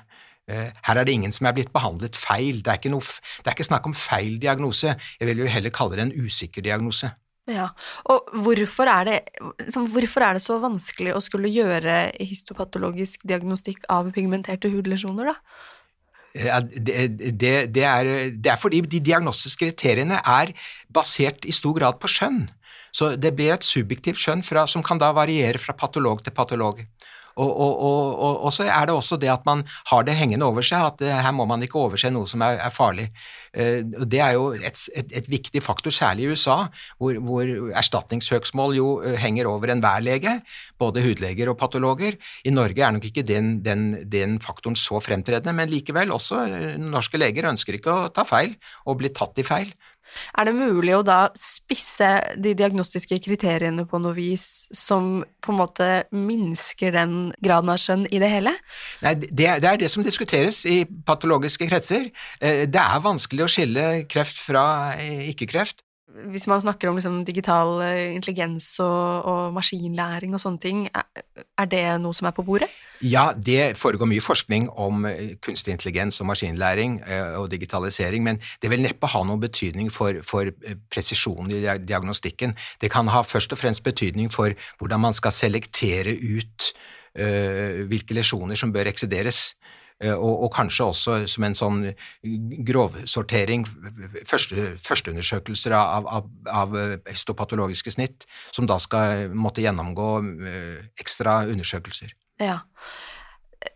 Eh, 0.51 0.69
her 0.87 0.99
er 0.99 1.07
det 1.07 1.15
ingen 1.15 1.31
som 1.31 1.47
er 1.47 1.55
blitt 1.55 1.73
behandlet 1.75 2.17
feil. 2.19 2.61
Det 2.63 2.75
er 2.75 2.93
noe, 2.93 3.03
det 3.39 3.49
er 3.49 3.55
ikke 3.55 3.69
snakk 3.69 3.89
om 3.89 3.95
feil 3.97 4.39
diagnose. 4.43 4.95
Jeg 5.19 5.29
vil 5.29 5.43
jo 5.45 5.51
heller 5.51 5.73
kalle 5.73 5.99
det 5.99 6.07
en 6.07 6.15
usikker 6.25 6.65
diagnose. 6.65 7.13
Ja, 7.51 7.67
og 8.07 8.29
hvorfor 8.39 8.87
er, 8.87 9.09
det, 9.09 9.15
hvorfor 9.75 10.23
er 10.23 10.37
det 10.37 10.43
så 10.45 10.61
vanskelig 10.63 11.11
å 11.11 11.21
skulle 11.23 11.51
gjøre 11.51 12.13
histopatologisk 12.23 13.25
diagnostikk 13.27 13.83
av 13.91 14.13
pigmenterte 14.15 14.71
hudlesjoner, 14.71 15.33
da? 15.33 15.35
Ja, 16.33 16.61
det, 16.63 16.95
det, 17.19 17.51
det, 17.75 17.83
er, 17.83 18.07
det, 18.31 18.47
er, 18.49 18.57
fordi 18.57 18.79
de 18.89 19.01
diagnostiske 19.03 19.67
kriteriene 19.67 20.21
er 20.23 20.53
basert 20.89 21.43
i 21.45 21.53
stor 21.53 21.75
grad 21.77 21.99
på 22.01 22.09
skjønn. 22.09 22.45
Så 22.95 23.11
det 23.17 23.33
blir 23.35 23.51
et 23.53 23.65
subjektivt 23.65 24.21
skjønn 24.21 24.41
fra, 24.45 24.63
som 24.69 24.85
kan 24.85 25.01
da 25.01 25.11
variere 25.13 25.61
fra 25.61 25.75
patolog 25.77 26.23
til 26.23 26.33
patolog. 26.33 26.81
Og, 27.33 27.49
og, 27.49 27.73
og, 27.81 28.33
og, 28.45 28.51
så 28.53 28.67
er 28.69 28.87
det 28.87 28.93
også 28.93 29.17
det 29.21 29.31
at 29.33 29.45
man 29.47 29.63
har 29.89 30.05
det 30.05 30.15
hengende 30.17 30.45
over 30.45 30.65
seg, 30.65 30.85
at 30.91 31.01
eh, 31.01 31.21
her 31.25 31.33
må 31.33 31.47
man 31.49 31.63
ikke 31.65 31.79
overse 31.81 32.11
noe 32.13 32.29
som 32.29 32.43
er, 32.45 32.59
er 32.61 32.73
farlig. 32.73 33.07
Eh, 33.57 33.81
det 33.81 34.21
er 34.21 34.35
jo 34.37 34.51
et, 34.53 34.83
et, 34.93 35.15
et, 35.21 35.29
viktig 35.31 35.63
faktor, 35.65 35.93
særlig 35.93 36.27
i 36.27 36.35
USA, 36.35 36.59
hvor, 37.01 37.17
hvor 37.25 37.49
erstatningssøksmål 37.81 38.77
jo 38.77 38.89
eh, 39.01 39.17
henger 39.21 39.49
over 39.49 39.73
enhver 39.73 40.05
lege, 40.05 40.35
både 40.81 41.05
hudleger 41.05 41.49
og 41.49 41.57
patologer. 41.61 42.19
I 42.45 42.53
Norge 42.53 42.85
er 42.85 42.93
nok 42.93 43.09
ikke 43.09 43.25
den, 43.25 43.55
den, 43.65 44.03
den 44.11 44.37
faktoren 44.43 44.77
så 44.77 45.01
fremtredende, 45.01 45.55
men 45.57 45.73
likevel, 45.73 46.13
også 46.13 46.45
norske 46.81 47.17
leger 47.17 47.49
ønsker 47.49 47.79
ikke 47.79 47.93
å 47.93 48.13
ta 48.13 48.27
feil 48.27 48.53
og 48.85 49.01
bli 49.01 49.13
tatt 49.13 49.41
i 49.41 49.47
feil. 49.47 49.73
Er 50.37 50.47
det 50.47 50.55
mulig 50.57 50.95
å 50.97 51.03
da 51.05 51.19
spisse 51.37 52.09
de 52.39 52.53
diagnostiske 52.57 53.17
kriteriene 53.23 53.85
på 53.89 53.99
noe 54.01 54.15
vis 54.17 54.67
som 54.75 55.23
på 55.43 55.53
en 55.53 55.59
måte 55.59 55.87
minsker 56.15 56.93
den 56.95 57.15
graden 57.43 57.71
av 57.73 57.81
skjønn 57.81 58.05
i 58.09 58.21
det 58.21 58.29
hele? 58.31 58.55
Nei, 59.05 59.15
det, 59.23 59.49
det 59.63 59.71
er 59.71 59.81
det 59.81 59.91
som 59.93 60.05
diskuteres 60.05 60.63
i 60.69 60.83
patologiske 61.07 61.67
kretser. 61.69 62.11
Eh, 62.39 62.65
det 62.69 62.83
er 62.83 63.03
vanskelig 63.03 63.45
å 63.45 63.51
skille 63.51 63.87
kreft 64.11 64.39
fra 64.39 64.65
eh, 64.97 65.29
ikke-kreft. 65.33 65.83
Hvis 66.29 66.45
man 66.45 66.61
snakker 66.61 66.91
om 66.91 66.97
liksom 66.99 67.23
digital 67.25 67.79
eh, 67.81 68.13
intelligens 68.13 68.75
og, 68.83 69.29
og, 69.29 69.43
maskinlæring 69.55 70.35
og 70.35 70.41
sånne 70.43 70.61
ting, 70.61 70.85
er 70.93 71.69
det 71.69 71.85
noe 72.03 72.13
som 72.13 72.29
er 72.29 72.35
på 72.37 72.45
bordet? 72.45 72.69
Ja, 73.03 73.33
det 73.35 73.75
foregår 73.75 74.07
mye 74.07 74.23
forskning 74.23 74.69
om 74.79 75.03
eh, 75.09 75.33
kunstig 75.43 75.73
intelligens 75.73 76.21
og 76.23 76.29
maskinlæring 76.29 77.01
eh, 77.03 77.35
og 77.35 77.49
digitalisering, 77.51 78.23
men 78.23 78.39
det 78.63 78.71
vil 78.71 78.83
neppe 78.83 79.09
ha 79.11 79.23
noen 79.27 79.41
betydning 79.43 79.89
for, 79.91 80.21
for 80.23 80.47
eh, 80.47 80.77
presisjonen 80.93 81.51
i 81.51 81.59
diagnostikken. 81.83 82.55
Det 82.79 82.91
kan 82.93 83.11
ha 83.11 83.25
først 83.27 83.51
og 83.51 83.59
fremst 83.59 83.83
betydning 83.83 84.31
for 84.31 84.55
hvordan 84.79 85.03
man 85.03 85.17
skal 85.17 85.35
selektere 85.35 86.15
ut 86.15 86.69
uh, 87.19 87.83
hvilke 87.89 88.15
lesjoner 88.15 88.57
som 88.57 88.71
bør 88.73 88.89
eksideres. 88.93 89.51
Og, 90.03 90.31
og, 90.43 90.49
kanskje 90.51 90.85
også 90.89 91.13
som 91.31 91.45
en 91.45 91.53
sånn 91.55 91.77
grovsortering, 92.67 93.63
første, 94.27 94.73
førsteundersøkelser 94.83 95.75
av, 95.77 96.09
av, 96.17 96.27
av 96.49 96.75
histopatologiske 97.07 97.93
snitt, 97.93 98.25
som 98.51 98.67
da 98.67 98.81
skal 98.83 99.29
måtte 99.31 99.63
gjennomgå 99.63 100.09
ekstra 100.99 101.43
undersøkelser. 101.45 102.11
Ja. 102.41 102.59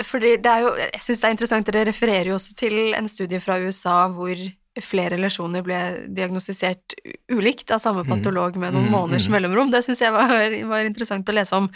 Fordi 0.03 0.35
det 0.43 0.51
er 0.51 0.63
jo 0.65 0.71
Jeg 0.77 1.03
syns 1.03 1.21
det 1.21 1.27
er 1.27 1.35
interessant, 1.35 1.69
dere 1.71 1.89
refererer 1.89 2.31
jo 2.31 2.37
også 2.37 2.55
til 2.57 2.95
en 2.97 3.07
studie 3.11 3.39
fra 3.43 3.59
USA 3.61 4.05
hvor 4.13 4.37
flere 4.83 5.17
lesjoner 5.17 5.63
ble 5.65 5.77
diagnostisert 6.13 6.93
ulikt 7.33 7.71
av 7.73 7.81
samme 7.81 8.03
mm. 8.05 8.11
patolog 8.11 8.59
med 8.61 8.75
noen 8.75 8.87
mm, 8.87 8.93
måneders 8.93 9.27
mm. 9.27 9.33
mellomrom. 9.33 9.71
Det 9.73 9.81
syns 9.85 10.03
jeg 10.03 10.13
var, 10.13 10.33
var, 10.69 10.85
interessant 10.85 11.29
å 11.29 11.35
lese 11.35 11.57
om. 11.57 11.69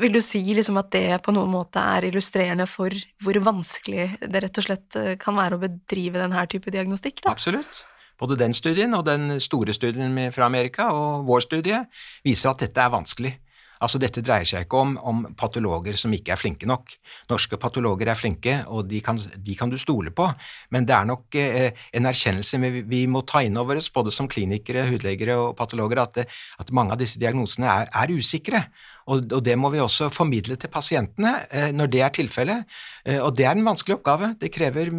Vil 0.00 0.14
du 0.14 0.20
si 0.24 0.40
liksom 0.56 0.78
at 0.80 0.88
det 0.94 1.20
på 1.24 1.34
noen 1.36 1.52
måte 1.52 1.82
er 1.96 2.08
illustrerende 2.08 2.68
for 2.70 2.94
hvor 3.24 3.40
vanskelig 3.44 4.08
det 4.22 4.44
rett 4.44 4.62
og 4.62 4.68
slett 4.68 4.98
eh, 4.98 5.14
kan 5.20 5.36
være 5.38 5.58
å 5.58 5.62
bedrive 5.66 6.22
denne 6.22 6.46
type 6.50 6.72
diagnostikk? 6.74 7.20
Da? 7.24 7.34
Absolutt. 7.34 7.82
Både 8.18 8.38
den 8.40 8.56
studien 8.56 8.96
og 8.98 9.04
den 9.06 9.36
store 9.42 9.74
studien 9.76 10.16
fra 10.34 10.48
Amerika 10.48 10.88
og 10.94 11.28
vår 11.28 11.44
studie 11.44 11.84
viser 12.26 12.54
at 12.54 12.64
dette 12.64 12.82
er 12.82 12.94
vanskelig. 12.94 13.36
Altså, 13.84 14.00
dette 14.02 14.22
dreier 14.24 14.46
seg 14.48 14.66
ikke 14.66 14.80
om, 14.82 14.96
om, 15.06 15.22
patologer 15.38 15.96
som 16.00 16.12
ikke 16.14 16.34
er 16.34 16.40
flinke 16.40 16.68
nok. 16.68 16.94
Norske 17.30 17.58
patologer 17.60 18.10
er 18.10 18.18
flinke, 18.18 18.56
og 18.66 18.88
de 18.90 19.00
kan, 19.04 19.18
de 19.18 19.56
kan 19.58 19.70
du 19.70 19.78
stole 19.80 20.12
på, 20.14 20.26
men 20.74 20.88
det 20.88 20.96
er 20.96 21.08
nok 21.08 21.38
eh, 21.38 21.70
en 21.94 22.10
erkjennelse 22.10 22.60
vi, 22.64 22.84
vi, 22.88 23.02
må 23.10 23.22
ta 23.28 23.42
inn 23.46 23.58
over 23.60 23.78
oss, 23.78 23.90
både 23.94 24.14
som 24.14 24.30
klinikere, 24.30 24.86
hudlegere 24.90 25.38
og 25.38 25.56
patologer, 25.58 26.02
at, 26.02 26.24
at 26.58 26.74
mange 26.74 26.94
av 26.94 27.02
disse 27.02 27.20
diagnosene 27.22 27.68
er, 27.70 27.92
er 27.92 28.14
usikre. 28.14 28.64
Og, 29.08 29.24
og, 29.32 29.40
det 29.44 29.54
må 29.56 29.70
vi 29.72 29.80
også 29.80 30.10
formidle 30.12 30.58
til 30.60 30.72
pasientene 30.72 31.38
eh, 31.48 31.70
når 31.72 31.92
det 31.92 32.02
er 32.04 32.12
tilfellet. 32.18 32.80
Eh, 33.06 33.20
og 33.22 33.32
det 33.38 33.48
er 33.48 33.56
en 33.56 33.70
vanskelig 33.70 33.98
oppgave. 33.98 34.34
Det 34.40 34.52
krever 34.52 34.92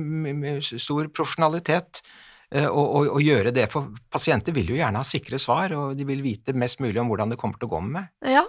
stor 0.66 1.12
profesjonalitet. 1.14 2.02
Eh, 2.50 2.66
og, 2.66 3.20
gjøre 3.22 3.52
det, 3.54 3.68
for 3.70 3.92
pasienter 4.10 4.56
vil 4.56 4.72
jo 4.72 4.80
gjerne 4.80 5.04
ha 5.04 5.06
sikre 5.06 5.38
svar, 5.42 5.74
og 5.78 5.98
de 5.98 6.06
vil 6.10 6.24
vite 6.26 6.56
mest 6.58 6.82
mulig 6.82 6.98
om 7.02 7.12
hvordan 7.12 7.34
det 7.34 7.38
kommer 7.42 7.62
til 7.62 7.70
å 7.70 7.76
gå 7.76 7.82
med. 7.86 8.10
Ja, 8.26 8.46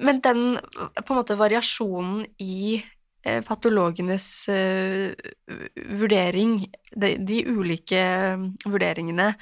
men 0.00 0.22
den 0.24 0.56
på 0.56 1.12
en 1.12 1.20
måte 1.20 1.36
variasjonen 1.36 2.24
i 2.40 2.78
eh, 2.80 3.42
patologenes 3.44 4.28
uh, 4.48 5.12
vurdering, 6.00 6.62
de, 6.96 7.12
de, 7.20 7.42
ulike 7.52 8.00
vurderingene, 8.64 9.34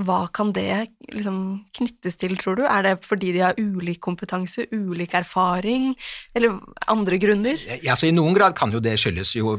hva 0.00 0.22
kan 0.32 0.50
det 0.56 0.88
liksom 1.12 1.40
knyttes 1.76 2.16
til, 2.16 2.36
tror 2.40 2.56
du? 2.56 2.62
Er 2.64 2.86
det 2.86 2.94
fordi 3.04 3.34
de 3.36 3.42
har 3.44 3.58
ulik 3.60 4.00
kompetanse, 4.04 4.64
ulik 4.72 5.12
erfaring, 5.18 5.90
eller 6.36 6.56
andre 6.88 7.18
grunner? 7.20 7.60
Ja, 7.82 7.92
altså 7.92 8.08
I 8.08 8.14
noen 8.16 8.36
grad 8.36 8.56
kan 8.56 8.72
jo 8.72 8.80
det 8.80 8.96
skyldes 9.00 9.34
jo 9.36 9.58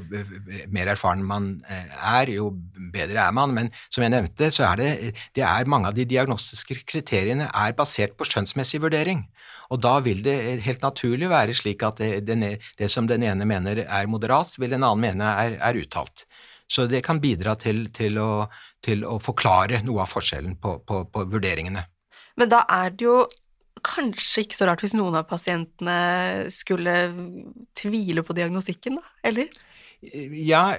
mer 0.74 0.90
erfaren 0.96 1.22
man 1.26 1.52
eh, 1.70 1.94
er, 2.16 2.34
jo 2.40 2.50
bedre 2.94 3.28
er 3.28 3.36
man, 3.38 3.54
men 3.54 3.70
som 3.94 4.06
jeg 4.06 4.16
nevnte, 4.16 4.50
så 4.54 4.72
er 4.72 4.82
det, 4.82 4.90
det 5.38 5.46
er 5.46 5.70
mange 5.70 5.92
av 5.92 5.98
de 5.98 6.08
diagnostiske 6.10 6.82
kriteriene 6.90 7.52
er 7.54 7.78
basert 7.78 8.18
på 8.18 8.26
skjønnsmessig 8.26 8.82
vurdering. 8.82 9.28
Og 9.70 9.82
da 9.86 10.00
vil 10.02 10.24
det 10.26 10.38
helt 10.66 10.82
naturlig 10.82 11.30
være 11.30 11.54
slik 11.58 11.86
at 11.86 12.02
det, 12.02 12.26
det, 12.26 12.56
det 12.80 12.90
som 12.90 13.06
den 13.10 13.22
ene 13.28 13.46
mener 13.46 13.84
er 13.86 14.10
moderat, 14.10 14.58
vil 14.58 14.74
den 14.74 14.82
annen 14.82 15.06
mene 15.06 15.34
er, 15.46 15.60
er 15.62 15.78
uttalt. 15.78 16.26
Så 16.70 16.86
det 16.90 17.02
kan 17.06 17.22
bidra 17.22 17.56
til, 17.60 17.88
til, 17.96 18.20
å, 18.22 18.46
til 18.86 19.06
å, 19.08 19.18
forklare 19.24 19.82
noe 19.86 20.04
av 20.06 20.12
forskjellen 20.12 20.58
på, 20.62 20.76
på, 20.86 21.04
på, 21.10 21.26
vurderingene. 21.32 21.86
Men 22.40 22.52
da 22.52 22.64
er 22.70 22.94
det 22.94 23.08
jo 23.08 23.24
kanskje 23.86 24.44
ikke 24.46 24.58
så 24.58 24.68
rart 24.68 24.84
hvis 24.84 24.94
noen 24.98 25.18
av 25.18 25.26
pasientene 25.30 26.52
skulle 26.54 26.94
tvile 27.80 28.24
på 28.28 28.36
diagnostikken, 28.38 29.00
da, 29.00 29.18
eller? 29.32 29.50
Ja, 30.00 30.78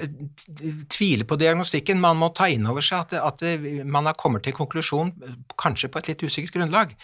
tvile 0.89 1.27
på 1.29 1.37
diagnostikken. 1.37 2.01
Man 2.01 2.17
må 2.23 2.31
ta 2.33 2.47
inn 2.49 2.65
over 2.71 2.85
seg 2.85 3.03
at, 3.05 3.43
at 3.43 3.43
man 3.85 4.09
har 4.09 4.17
kommet 4.21 4.47
til 4.47 4.57
konklusjon 4.57 5.13
kanskje 5.61 5.91
på 5.93 6.01
et 6.01 6.09
litt 6.13 6.25
usikkert 6.25 6.57
grunnlag. 6.57 6.95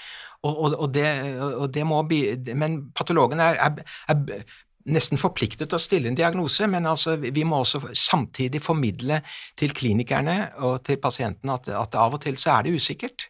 Og, 0.46 0.53
og, 0.53 0.77
og, 0.79 0.88
det, 0.94 1.09
og 1.42 1.68
det, 1.75 1.85
må 1.88 2.01
bli, 2.09 2.20
men 2.57 2.79
patologen 2.96 3.40
er, 3.42 3.59
er, 3.61 3.85
er, 4.12 4.46
nesten 4.87 5.18
forpliktet 5.20 5.68
til 5.68 5.79
å 5.79 5.83
stille 5.83 6.11
en 6.11 6.18
diagnose, 6.18 6.68
men 6.70 6.87
altså, 6.87 7.16
vi 7.18 7.44
må 7.46 7.61
også 7.62 7.83
samtidig 7.90 8.62
formidle 8.62 9.20
til 9.59 9.75
klinikerne 9.77 10.37
og 10.66 10.81
til 10.87 11.01
pasientene 11.03 11.57
at, 11.59 11.70
at 11.75 11.99
av 11.99 12.16
og 12.16 12.22
til 12.22 12.38
så 12.40 12.57
er 12.57 12.66
det 12.66 12.77
usikkert. 12.79 13.29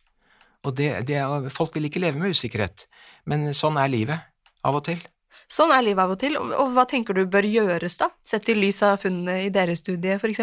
Og 0.66 0.76
det, 0.76 0.90
det, 1.08 1.20
folk 1.54 1.76
vil 1.76 1.88
ikke 1.88 2.02
leve 2.02 2.20
med 2.20 2.34
usikkerhet, 2.34 2.86
men 3.30 3.52
sånn 3.56 3.78
er 3.80 3.92
livet 3.92 4.26
av 4.66 4.80
og 4.80 4.86
til. 4.88 5.00
Sånn 5.46 5.70
er 5.70 5.84
livet 5.86 6.02
av 6.02 6.10
og 6.10 6.18
til, 6.18 6.34
og 6.36 6.72
hva 6.74 6.82
tenker 6.90 7.14
du 7.14 7.20
bør 7.30 7.46
gjøres 7.46 7.94
da, 8.00 8.08
sett 8.26 8.48
i 8.50 8.54
lys 8.56 8.80
av 8.82 8.96
funnene 8.98 9.44
i 9.44 9.50
deres 9.54 9.78
studie 9.78 10.16
f.eks.? 10.18 10.40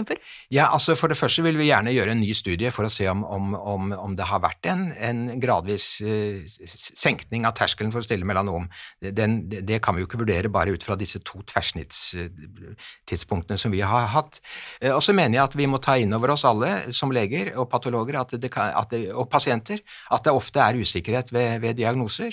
Ja, 0.54 0.70
altså 0.72 0.96
For 0.96 1.12
det 1.12 1.18
første 1.20 1.44
vil 1.44 1.58
vi 1.60 1.68
gjerne 1.68 1.92
gjøre 1.92 2.12
en 2.16 2.22
ny 2.24 2.32
studie 2.38 2.72
for 2.72 2.86
å 2.88 2.92
se 2.94 3.10
om, 3.12 3.24
om, 3.28 3.54
om, 3.60 3.92
om 4.00 4.16
det 4.16 4.24
har 4.30 4.40
vært 4.46 4.64
en, 4.72 4.96
en 4.96 5.40
gradvis 5.44 6.02
uh, 6.08 6.40
senkning 6.72 7.44
av 7.50 7.54
terskelen 7.60 7.92
for 7.92 8.00
å 8.00 8.08
stille 8.08 8.24
melanom. 8.28 8.70
Den, 9.04 9.50
det, 9.52 9.80
kan 9.84 9.96
vi 9.98 10.02
jo 10.06 10.08
ikke 10.08 10.22
vurdere 10.24 10.54
bare 10.54 10.72
ut 10.72 10.84
fra 10.88 10.96
disse 11.00 11.20
to 11.28 11.44
tverrsnittstidspunktene 11.52 13.58
som 13.60 13.72
vi 13.76 13.82
har 13.84 14.08
hatt. 14.16 14.40
Uh, 14.80 14.96
og 14.96 15.04
så 15.04 15.12
mener 15.18 15.36
jeg 15.38 15.44
at 15.50 15.58
vi 15.60 15.68
må 15.68 15.78
ta 15.84 15.98
inn 16.00 16.16
over 16.16 16.32
oss 16.38 16.48
alle 16.48 16.96
som 16.96 17.12
leger 17.12 17.52
og 17.58 17.68
patologer 17.74 18.16
at 18.22 18.32
det 18.40 18.52
at 18.54 18.90
det, 18.96 19.12
og 19.12 19.28
pasienter 19.28 19.84
at 20.16 20.24
det 20.24 20.32
ofte 20.32 20.64
er 20.64 20.80
usikkerhet 20.80 21.28
ved, 21.36 21.60
ved 21.66 21.76
diagnoser. 21.82 22.32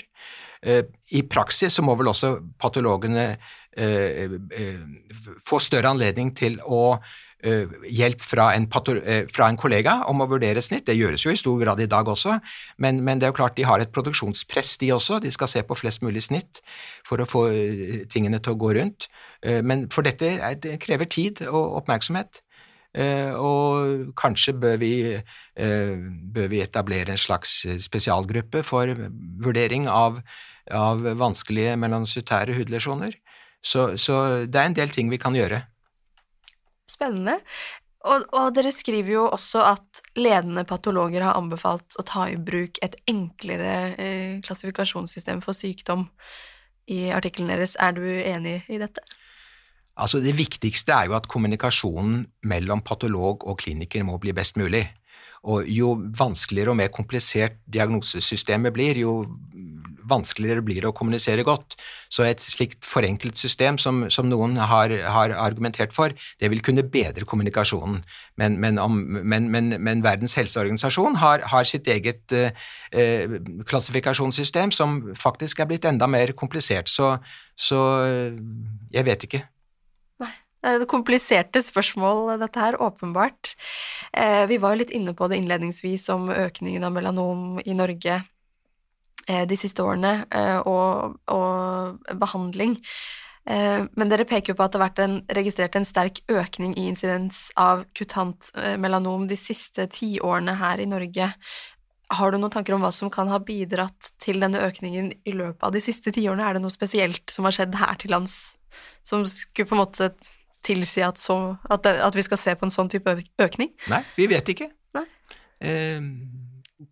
Eh, 0.61 0.85
I 1.17 1.23
praksis 1.29 1.73
så 1.73 1.83
må 1.85 1.95
vel 1.97 2.11
også 2.11 2.35
patologene 2.61 3.31
eh, 3.33 4.29
eh, 4.29 4.79
få 5.47 5.59
større 5.61 5.95
anledning 5.95 6.35
til 6.37 6.61
å 6.65 7.01
hjelp 7.41 8.21
fra 8.21 8.51
en, 8.53 8.67
fra 8.69 9.47
en, 9.49 9.55
kollega 9.57 9.95
om 10.05 10.19
å 10.21 10.27
vurdere 10.29 10.61
snitt. 10.61 10.83
Det 10.85 10.93
gjøres 10.93 11.23
jo 11.25 11.31
i 11.33 11.39
stor 11.39 11.55
grad 11.57 11.79
i 11.81 11.87
dag 11.89 12.05
også, 12.05 12.35
men, 12.77 12.99
men, 13.01 13.17
det 13.17 13.25
er 13.25 13.31
jo 13.31 13.37
klart 13.39 13.55
de 13.57 13.65
har 13.65 13.81
et 13.81 13.89
produksjonspress, 13.89 14.75
de 14.77 14.91
også. 14.93 15.17
De 15.23 15.31
skal 15.33 15.49
se 15.49 15.63
på 15.65 15.77
flest 15.79 16.03
mulig 16.05 16.21
snitt 16.21 16.61
for 17.01 17.17
å 17.17 17.25
få 17.25 17.41
tingene 18.13 18.37
til 18.37 18.53
å 18.53 18.59
gå 18.61 18.75
rundt. 18.77 19.09
Men 19.41 19.87
for 19.89 20.05
dette 20.05 20.29
det 20.61 20.75
krever 20.85 21.09
tid 21.09 21.41
og 21.47 21.79
oppmerksomhet. 21.81 22.43
Og 23.41 24.13
kanskje 24.21 24.53
bør 24.61 24.77
vi, 24.85 24.93
bør 25.57 26.53
vi 26.53 26.61
etablere 26.61 27.17
en 27.17 27.25
slags 27.25 27.63
spesialgruppe 27.89 28.61
for 28.69 28.93
vurdering 29.41 29.89
av 29.89 30.21
av 30.69 31.03
vanskelige 31.19 31.75
melanocytære 31.81 32.55
hudlesjoner. 32.59 33.15
Så, 33.61 33.93
så, 33.97 34.45
det 34.49 34.57
er 34.57 34.69
en 34.69 34.77
del 34.77 34.93
ting 34.93 35.11
vi 35.11 35.19
kan 35.21 35.35
gjøre. 35.37 35.61
Spennende. 36.89 37.39
Og, 38.01 38.23
og, 38.33 38.47
dere 38.55 38.71
skriver 38.73 39.13
jo 39.13 39.25
også 39.29 39.61
at 39.75 40.01
ledende 40.17 40.63
patologer 40.65 41.21
har 41.21 41.37
anbefalt 41.37 41.99
å 42.01 42.05
ta 42.07 42.25
i 42.31 42.39
bruk 42.41 42.79
et 42.81 42.97
enklere 43.09 43.73
eh, 43.93 44.39
klassifikasjonssystem 44.41 45.43
for 45.45 45.53
sykdom 45.53 46.07
i 46.89 47.11
artikkelen 47.13 47.53
deres. 47.53 47.77
Er 47.77 47.93
du 47.93 48.01
enig 48.05 48.63
i 48.73 48.81
dette? 48.81 49.05
Altså 50.01 50.21
Det 50.23 50.33
viktigste 50.33 50.95
er 50.95 51.11
jo 51.11 51.17
at 51.19 51.29
kommunikasjonen 51.29 52.23
mellom 52.49 52.81
patolog 52.81 53.45
og 53.45 53.59
kliniker 53.61 54.05
må 54.07 54.17
bli 54.21 54.33
best 54.33 54.57
mulig. 54.57 54.87
Og 55.51 55.69
jo 55.69 55.93
vanskeligere 56.17 56.73
og 56.73 56.79
mer 56.81 56.89
komplisert 56.93 57.59
diagnosesystemet 57.69 58.73
blir, 58.73 58.97
jo 59.01 59.13
vanskeligere 60.11 60.63
blir 60.65 60.81
det 60.83 60.89
å 60.91 60.95
kommunisere 60.95 61.45
godt. 61.47 61.77
Så 62.11 62.25
et 62.27 62.43
slikt 62.43 62.87
forenklet 62.87 63.39
system 63.39 63.79
som, 63.81 64.03
som 64.13 64.29
noen 64.29 64.57
har, 64.59 64.91
har, 64.91 65.33
argumentert 65.39 65.95
for, 65.95 66.13
det 66.41 66.51
vil 66.51 66.63
kunne 66.65 66.85
bedre 66.85 67.27
kommunikasjonen. 67.27 68.01
Men, 68.41 68.59
men, 68.61 68.79
om, 68.81 68.99
men, 69.23 69.49
men 69.51 70.03
Verdens 70.05 70.35
helseorganisasjon 70.39 71.17
har, 71.21 71.45
har 71.51 71.67
sitt 71.67 71.87
eget 71.91 72.35
eh, 72.35 72.51
eh, 72.91 73.39
klassifikasjonssystem 73.69 74.75
som 74.75 75.01
faktisk 75.17 75.63
er 75.63 75.71
blitt 75.71 75.87
enda 75.89 76.09
mer 76.11 76.35
komplisert. 76.37 76.91
Så, 76.91 77.15
så 77.55 77.81
eh, 78.05 78.37
jeg 78.93 79.07
vet 79.07 79.27
ikke. 79.29 79.45
Det 80.61 80.69
er 80.77 80.85
kompliserte 80.85 81.57
spørsmål, 81.65 82.35
dette 82.37 82.61
her, 82.61 82.75
åpenbart. 82.77 83.55
Eh, 84.13 84.45
vi 84.45 84.59
var 84.61 84.77
litt 84.77 84.91
inne 84.93 85.15
på 85.17 85.25
det 85.31 85.39
innledningsvis 85.41 86.05
om 86.13 86.29
økningen 86.29 86.85
av 86.85 86.93
melanom 86.93 87.57
i 87.65 87.73
Norge 87.73 88.19
de 89.49 89.57
siste 89.59 89.83
årene, 89.83 90.25
eh, 90.31 90.59
og, 90.67 91.17
og 91.31 92.13
behandling. 92.21 92.77
Eh, 93.49 93.83
men 93.97 94.11
dere 94.11 94.27
peker 94.29 94.53
jo 94.53 94.59
på 94.59 94.65
at 94.65 94.73
det 94.73 94.79
har 94.79 94.87
vært 94.89 95.03
en, 95.03 95.19
registrert 95.37 95.77
en 95.79 95.87
sterk 95.87 96.21
økning 96.31 96.75
i 96.77 96.87
insidens 96.91 97.47
av 97.59 97.85
kutant 97.97 98.51
melanom 98.81 99.27
de 99.29 99.37
siste 99.39 99.87
tiårene 99.91 100.57
her 100.61 100.83
i 100.83 100.89
Norge. 100.89 101.31
Har 102.11 102.31
du 102.31 102.37
noen 102.37 102.51
tanker 102.51 102.75
om 102.75 102.83
hva 102.83 102.91
som 102.93 103.09
kan 103.13 103.31
ha 103.31 103.39
bidratt 103.43 104.11
til 104.21 104.41
denne 104.43 104.61
økningen 104.65 105.13
i 105.23 105.33
løpet 105.35 105.63
av 105.63 105.73
de 105.75 105.81
siste 105.83 106.11
tiårene? 106.13 106.43
Er 106.43 106.57
det 106.57 106.63
noe 106.65 106.73
spesielt 106.73 107.31
som 107.31 107.47
har 107.47 107.55
skjedd 107.55 107.77
her 107.79 107.97
til 108.01 108.13
lands 108.13 108.37
som 109.03 109.23
skulle 109.27 109.69
på 109.69 109.77
en 109.77 109.83
måte 109.83 110.11
tilsi 110.65 111.01
at, 111.05 111.17
så, 111.17 111.55
at, 111.69 111.83
det, 111.85 111.95
at 112.05 112.15
vi 112.15 112.25
skal 112.25 112.39
se 112.39 112.53
på 112.57 112.67
en 112.67 112.73
sånn 112.73 112.91
type 112.91 113.15
økning? 113.41 113.71
Nei, 113.91 114.03
vi 114.17 114.27
vet 114.31 114.51
ikke. 114.53 114.69
Nei. 114.97 115.05
Eh, 115.63 116.01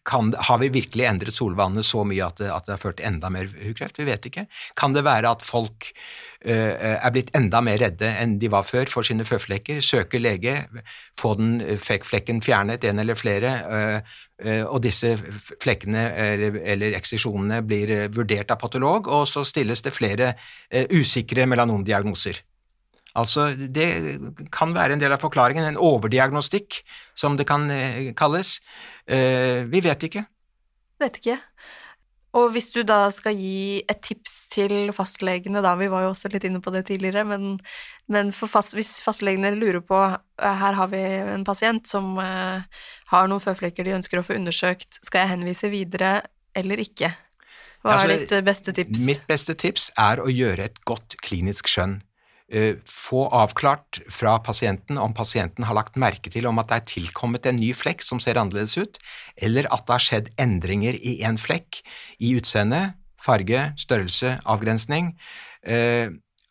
kan, 0.06 0.34
har 0.38 0.58
vi 0.62 0.69
virkelig 0.73 1.06
endret 1.08 1.36
solvannet 1.36 1.86
så 1.88 2.04
mye 2.08 2.25
at 2.25 2.39
det, 2.41 2.49
at 2.54 2.65
det 2.67 2.75
har 2.75 2.82
ført 2.82 2.97
til 2.99 3.08
enda 3.10 3.30
mer 3.34 3.49
hudkreft? 3.62 3.99
Vi 3.99 4.08
vet 4.08 4.25
ikke. 4.30 4.45
Kan 4.80 4.95
det 4.95 5.06
være 5.08 5.32
at 5.32 5.45
folk 5.45 5.89
uh, 5.91 6.73
er 6.93 7.13
blitt 7.15 7.32
enda 7.38 7.62
mer 7.65 7.80
redde 7.82 8.10
enn 8.21 8.38
de 8.41 8.52
var 8.52 8.67
før 8.67 8.91
for 8.91 9.08
sine 9.08 9.25
føflekker? 9.28 9.82
Søker 9.86 10.23
lege, 10.23 10.56
få 11.19 11.36
den 11.39 11.62
flekken 11.80 12.43
fjernet, 12.45 12.86
en 12.88 13.04
eller 13.04 13.19
flere, 13.19 13.56
uh, 13.69 14.19
uh, 14.45 14.65
og 14.67 14.82
disse 14.86 15.15
flekkene 15.62 16.06
eller, 16.25 16.62
eller 16.75 16.99
eksisjonene 16.99 17.63
blir 17.65 17.95
vurdert 18.15 18.54
av 18.54 18.62
patolog, 18.62 19.10
og 19.10 19.28
så 19.30 19.45
stilles 19.47 19.84
det 19.86 19.95
flere 19.95 20.36
usikre 20.93 21.47
melanomdiagnoser. 21.49 22.43
Altså, 23.17 23.49
det 23.58 23.88
kan 24.54 24.75
være 24.75 24.93
en 24.93 25.02
del 25.02 25.12
av 25.15 25.21
forklaringen, 25.23 25.65
en 25.65 25.80
overdiagnostikk, 25.82 26.84
som 27.17 27.39
det 27.39 27.47
kan 27.49 27.65
kalles. 28.15 28.60
Eh, 29.10 29.65
vi 29.69 29.82
vet 29.82 30.06
ikke. 30.10 30.26
Vet 31.02 31.22
ikke. 31.22 31.38
Og 32.38 32.52
hvis 32.54 32.67
du 32.69 32.84
da 32.86 33.08
skal 33.13 33.34
gi 33.34 33.82
et 33.89 34.02
tips 34.06 34.34
til 34.52 34.91
fastlegene, 34.93 35.63
da, 35.65 35.72
vi 35.80 35.88
var 35.89 36.06
jo 36.06 36.12
også 36.12 36.30
litt 36.30 36.45
inne 36.45 36.62
på 36.62 36.74
det 36.76 36.84
tidligere, 36.91 37.24
men, 37.26 37.56
men 38.12 38.30
fast, 38.36 38.76
hvis 38.78 39.00
fastlegene 39.02 39.56
lurer 39.56 39.82
på 39.82 39.98
eh, 40.06 40.60
her 40.62 40.78
har 40.78 40.91
vi 40.91 41.02
en 41.24 41.45
pasient 41.48 41.89
som 41.89 42.19
uh, 42.22 42.62
har 43.10 43.32
noen 43.32 43.41
føflekker 43.41 43.88
de 43.88 43.98
ønsker 43.98 44.22
å 44.22 44.26
få 44.28 44.38
undersøkt, 44.38 45.02
skal 45.02 45.26
jeg 45.26 45.34
henvise 45.34 45.72
videre 45.74 46.19
eller 46.58 46.82
ikke? 46.84 47.10
Hva 47.82 47.95
altså, 47.95 48.12
er 48.12 48.22
ditt 48.28 48.45
beste 48.45 48.76
tips? 48.78 49.02
Mitt 49.08 49.26
beste 49.30 49.56
tips 49.58 49.89
er 49.98 50.22
å 50.22 50.30
gjøre 50.30 50.69
et 50.69 50.80
godt 50.86 51.17
klinisk 51.24 51.72
skjønn. 51.72 52.02
Eh, 52.51 52.75
få 52.85 53.27
avklart 53.29 53.99
fra 54.09 54.39
pasienten 54.41 54.97
om 54.97 55.13
pasienten 55.13 55.67
har 55.69 55.75
lagt 55.77 55.99
merke 56.01 56.31
til 56.33 56.47
om 56.49 56.57
at 56.57 56.71
det 56.71 56.77
er 56.79 56.88
tilkommet 56.95 57.45
en 57.45 57.59
ny 57.62 57.75
flekk 57.77 58.01
som 58.01 58.17
ser 58.23 58.39
annerledes 58.41 58.73
ut, 58.81 58.97
eller 59.38 59.69
at 59.69 59.85
det 59.85 59.93
har 59.93 60.05
skjedd 60.05 60.31
endringer 60.41 60.97
i 60.97 61.19
en 61.29 61.38
flekk 61.38 61.83
i 62.17 62.33
utseende, 62.39 62.95
farge, 63.21 63.67
størrelse, 63.77 64.39
avgrensning, 64.49 65.12
eh, 65.62 66.09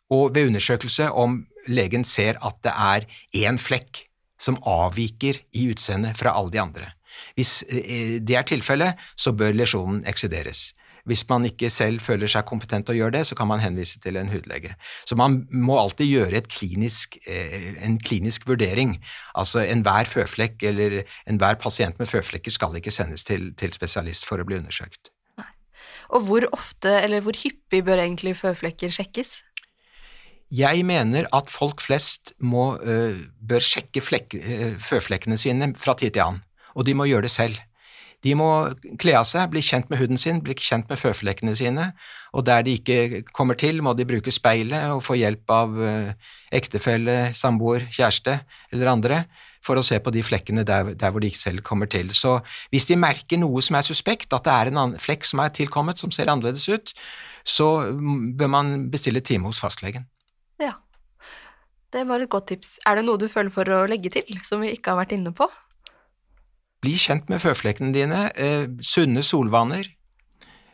og 0.09 0.31
ved 0.37 0.53
undersøkelse 0.53 1.09
om 1.11 1.41
legen 1.67 2.07
ser 2.07 2.39
at 2.47 2.63
det 2.63 2.73
er 2.73 3.09
én 3.43 3.59
flekk 3.59 4.05
som 4.39 4.55
avviker 4.63 5.43
i 5.51 5.67
utseende 5.73 6.15
fra 6.15 6.31
alle 6.31 6.55
de 6.55 6.63
andre. 6.63 6.93
Hvis 7.35 7.59
eh, 7.67 8.21
det 8.23 8.39
er 8.39 8.47
tilfellet, 8.47 8.95
så 9.19 9.35
bør 9.35 9.51
lesjonen 9.51 10.05
eksideres. 10.07 10.69
Hvis 11.09 11.23
man 11.29 11.47
ikke 11.47 11.71
selv 11.73 12.03
føler 12.05 12.29
seg 12.29 12.45
kompetent 12.45 12.85
til 12.85 12.93
å 12.93 12.99
gjøre 12.99 13.15
det, 13.17 13.23
så 13.25 13.37
kan 13.37 13.49
man 13.49 13.63
henvise 13.63 13.97
til 14.03 14.19
en 14.19 14.29
hudlege. 14.29 14.75
Så 15.09 15.17
man 15.17 15.41
må 15.49 15.79
alltid 15.81 16.05
gjøre 16.05 16.43
klinisk, 16.45 17.17
eh, 17.25 17.73
en 17.81 17.97
klinisk 17.97 18.45
vurdering. 18.49 18.99
Altså 19.33 19.63
enhver 19.65 20.05
føflekk 20.05 20.61
eller 20.69 21.01
enhver 21.25 21.57
pasient 21.61 21.97
med 21.97 22.11
føflekker 22.11 22.53
skal 22.53 22.77
ikke 22.77 22.93
sendes 22.93 23.25
til, 23.25 23.49
til 23.57 23.73
spesialist 23.73 24.27
for 24.29 24.37
å 24.37 24.45
bli 24.45 24.59
undersøkt. 24.61 25.09
Nei. 25.41 25.49
Og 26.13 26.27
hvor 26.29 26.45
ofte 26.53 26.93
eller 27.01 27.25
hvor 27.25 27.37
hyppig 27.41 27.81
bør 27.87 28.03
egentlig 28.05 28.35
føflekker 28.37 28.93
sjekkes? 28.93 29.39
Jeg 30.49 30.85
mener 30.85 31.27
at 31.33 31.49
folk 31.53 31.81
flest 31.81 32.33
må, 32.41 32.71
uh, 32.81 33.17
bør 33.37 33.61
sjekke 33.61 34.01
flek, 34.01 34.33
uh, 34.33 34.77
føflekkene 34.81 35.37
sine 35.37 35.73
fra 35.77 35.93
tid 35.97 36.15
til 36.15 36.25
annen, 36.25 36.45
og 36.73 36.87
de 36.87 36.95
må 36.97 37.05
gjøre 37.05 37.27
det 37.27 37.33
selv. 37.33 37.59
De 38.25 38.33
må 38.35 38.47
kle 38.99 39.13
av 39.15 39.27
seg, 39.27 39.47
bli 39.53 39.61
kjent 39.63 39.87
med 39.91 40.01
huden 40.01 40.19
sin, 40.19 40.41
bli 40.43 40.55
kjent 40.59 40.89
med 40.91 40.99
føflekkene 40.99 41.53
sine, 41.55 41.91
og 42.35 42.43
der 42.49 42.65
de 42.67 42.75
ikke 42.75 43.21
kommer 43.35 43.55
til, 43.59 43.79
må 43.85 43.93
de 43.95 44.07
bruke 44.07 44.33
speilet 44.33 44.91
og 44.91 45.03
få 45.05 45.15
hjelp 45.21 45.53
av 45.55 45.77
uh, 45.79 46.33
ektefelle, 46.55 47.31
samboer, 47.37 47.87
kjæreste 47.95 48.41
eller 48.73 48.91
andre 48.91 49.21
for 49.65 49.79
å 49.79 49.83
se 49.83 49.97
på 50.03 50.11
de 50.15 50.23
flekkene 50.23 50.63
der, 50.67 50.93
der, 50.95 51.11
hvor 51.11 51.23
de 51.23 51.31
ikke 51.31 51.41
selv 51.41 51.63
kommer 51.67 51.89
til. 51.91 52.11
Så 52.15 52.37
hvis 52.73 52.87
de 52.89 52.99
merker 52.99 53.39
noe 53.39 53.63
som 53.63 53.77
er 53.79 53.87
suspekt, 53.87 54.31
at 54.35 54.45
det 54.47 54.55
er 54.55 54.71
en 54.71 54.95
flekk 54.99 55.27
som 55.27 55.43
er 55.43 55.51
tilkommet, 55.55 55.99
som 55.99 56.13
ser 56.15 56.31
annerledes 56.31 56.67
ut, 56.71 56.93
så 57.47 57.67
bør 58.39 58.51
man 58.51 58.87
bestille 58.91 59.23
time 59.25 59.51
hos 59.51 59.59
fastlegen. 59.63 60.07
Ja, 60.59 60.75
det 61.93 62.05
var 62.07 62.23
et 62.23 62.31
godt 62.31 62.51
tips. 62.51 62.77
Er 62.87 62.99
det 62.99 63.07
noe 63.07 63.19
du 63.19 63.27
føler 63.31 63.51
for 63.53 63.67
å 63.73 63.85
legge 63.89 64.11
til, 64.13 64.39
som 64.47 64.63
vi 64.63 64.73
ikke 64.75 64.93
har 64.93 65.01
vært 65.01 65.15
inne 65.17 65.33
på? 65.35 65.47
Bli 66.79 66.95
kjent 66.95 67.27
med 67.31 67.41
føflekkene 67.43 67.91
dine. 67.95 68.27
Eh, 68.39 68.69
sunne 68.85 69.23
solvaner. 69.25 69.89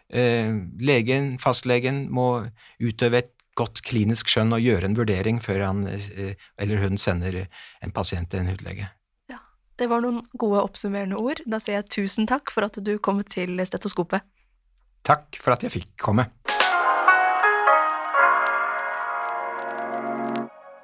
Eh, 0.10 0.52
legen, 0.78 1.36
fastlegen, 1.42 2.06
må 2.14 2.46
utøve 2.78 3.24
et 3.24 3.32
godt 3.58 3.82
klinisk 3.88 4.30
skjønn 4.30 4.54
og 4.54 4.62
gjøre 4.62 4.86
en 4.90 4.98
vurdering 4.98 5.40
før 5.42 5.64
han 5.66 5.86
eh, 5.90 6.36
eller 6.62 6.84
hun 6.84 7.00
sender 7.02 7.46
en 7.82 7.96
pasient 7.96 8.30
til 8.30 8.44
en 8.44 8.52
hudlege. 8.54 8.92
Ja, 9.32 9.42
Det 9.80 9.90
var 9.90 10.06
noen 10.06 10.22
gode 10.38 10.62
oppsummerende 10.62 11.18
ord. 11.18 11.42
Da 11.50 11.58
sier 11.64 11.80
jeg 11.80 11.90
tusen 11.98 12.30
takk 12.30 12.54
for 12.54 12.68
at 12.70 12.78
du 12.78 12.98
kom 13.00 13.24
til 13.26 13.58
stetoskopet. 13.66 14.22
Takk 15.06 15.40
for 15.42 15.58
at 15.58 15.66
jeg 15.66 15.74
fikk 15.74 15.90
komme. 16.02 16.30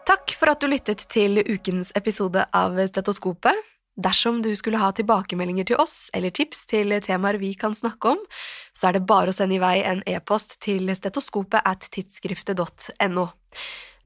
Takk 0.06 0.34
for 0.38 0.52
at 0.52 0.62
du 0.62 0.68
lyttet 0.70 1.06
til 1.14 1.42
ukens 1.46 1.94
episode 1.98 2.44
av 2.58 2.78
Stetoskopet. 2.90 3.71
Dersom 4.00 4.40
du 4.42 4.54
skulle 4.56 4.80
ha 4.80 4.92
tilbakemeldinger 4.96 5.68
til 5.68 5.80
oss 5.82 6.10
eller 6.16 6.32
tips 6.32 6.64
til 6.72 6.96
temaer 7.04 7.40
vi 7.42 7.52
kan 7.60 7.76
snakke 7.76 8.14
om, 8.16 8.22
så 8.74 8.88
er 8.88 8.98
det 8.98 9.08
bare 9.10 9.34
å 9.34 9.36
sende 9.36 9.58
i 9.58 9.62
vei 9.62 9.82
en 9.84 10.04
e-post 10.08 10.60
til 10.64 10.88
stetoskopet 10.96 11.66
at 11.68 11.90
tidsskriftet.no. 11.92 13.28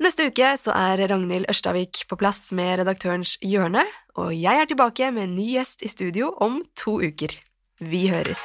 Neste 0.03 0.27
uke 0.27 0.55
så 0.59 0.73
er 0.75 1.05
Ragnhild 1.07 1.47
Ørstavik 1.51 2.03
på 2.09 2.17
plass 2.19 2.49
med 2.55 2.81
redaktørens 2.81 3.37
hjørne, 3.45 3.85
og 4.19 4.33
jeg 4.35 4.63
er 4.63 4.67
tilbake 4.67 5.11
med 5.15 5.29
en 5.29 5.37
ny 5.37 5.53
gjest 5.53 5.85
i 5.85 5.91
studio 5.91 6.33
om 6.43 6.63
to 6.75 6.97
uker. 7.05 7.37
Vi 7.79 8.07
høres! 8.11 8.43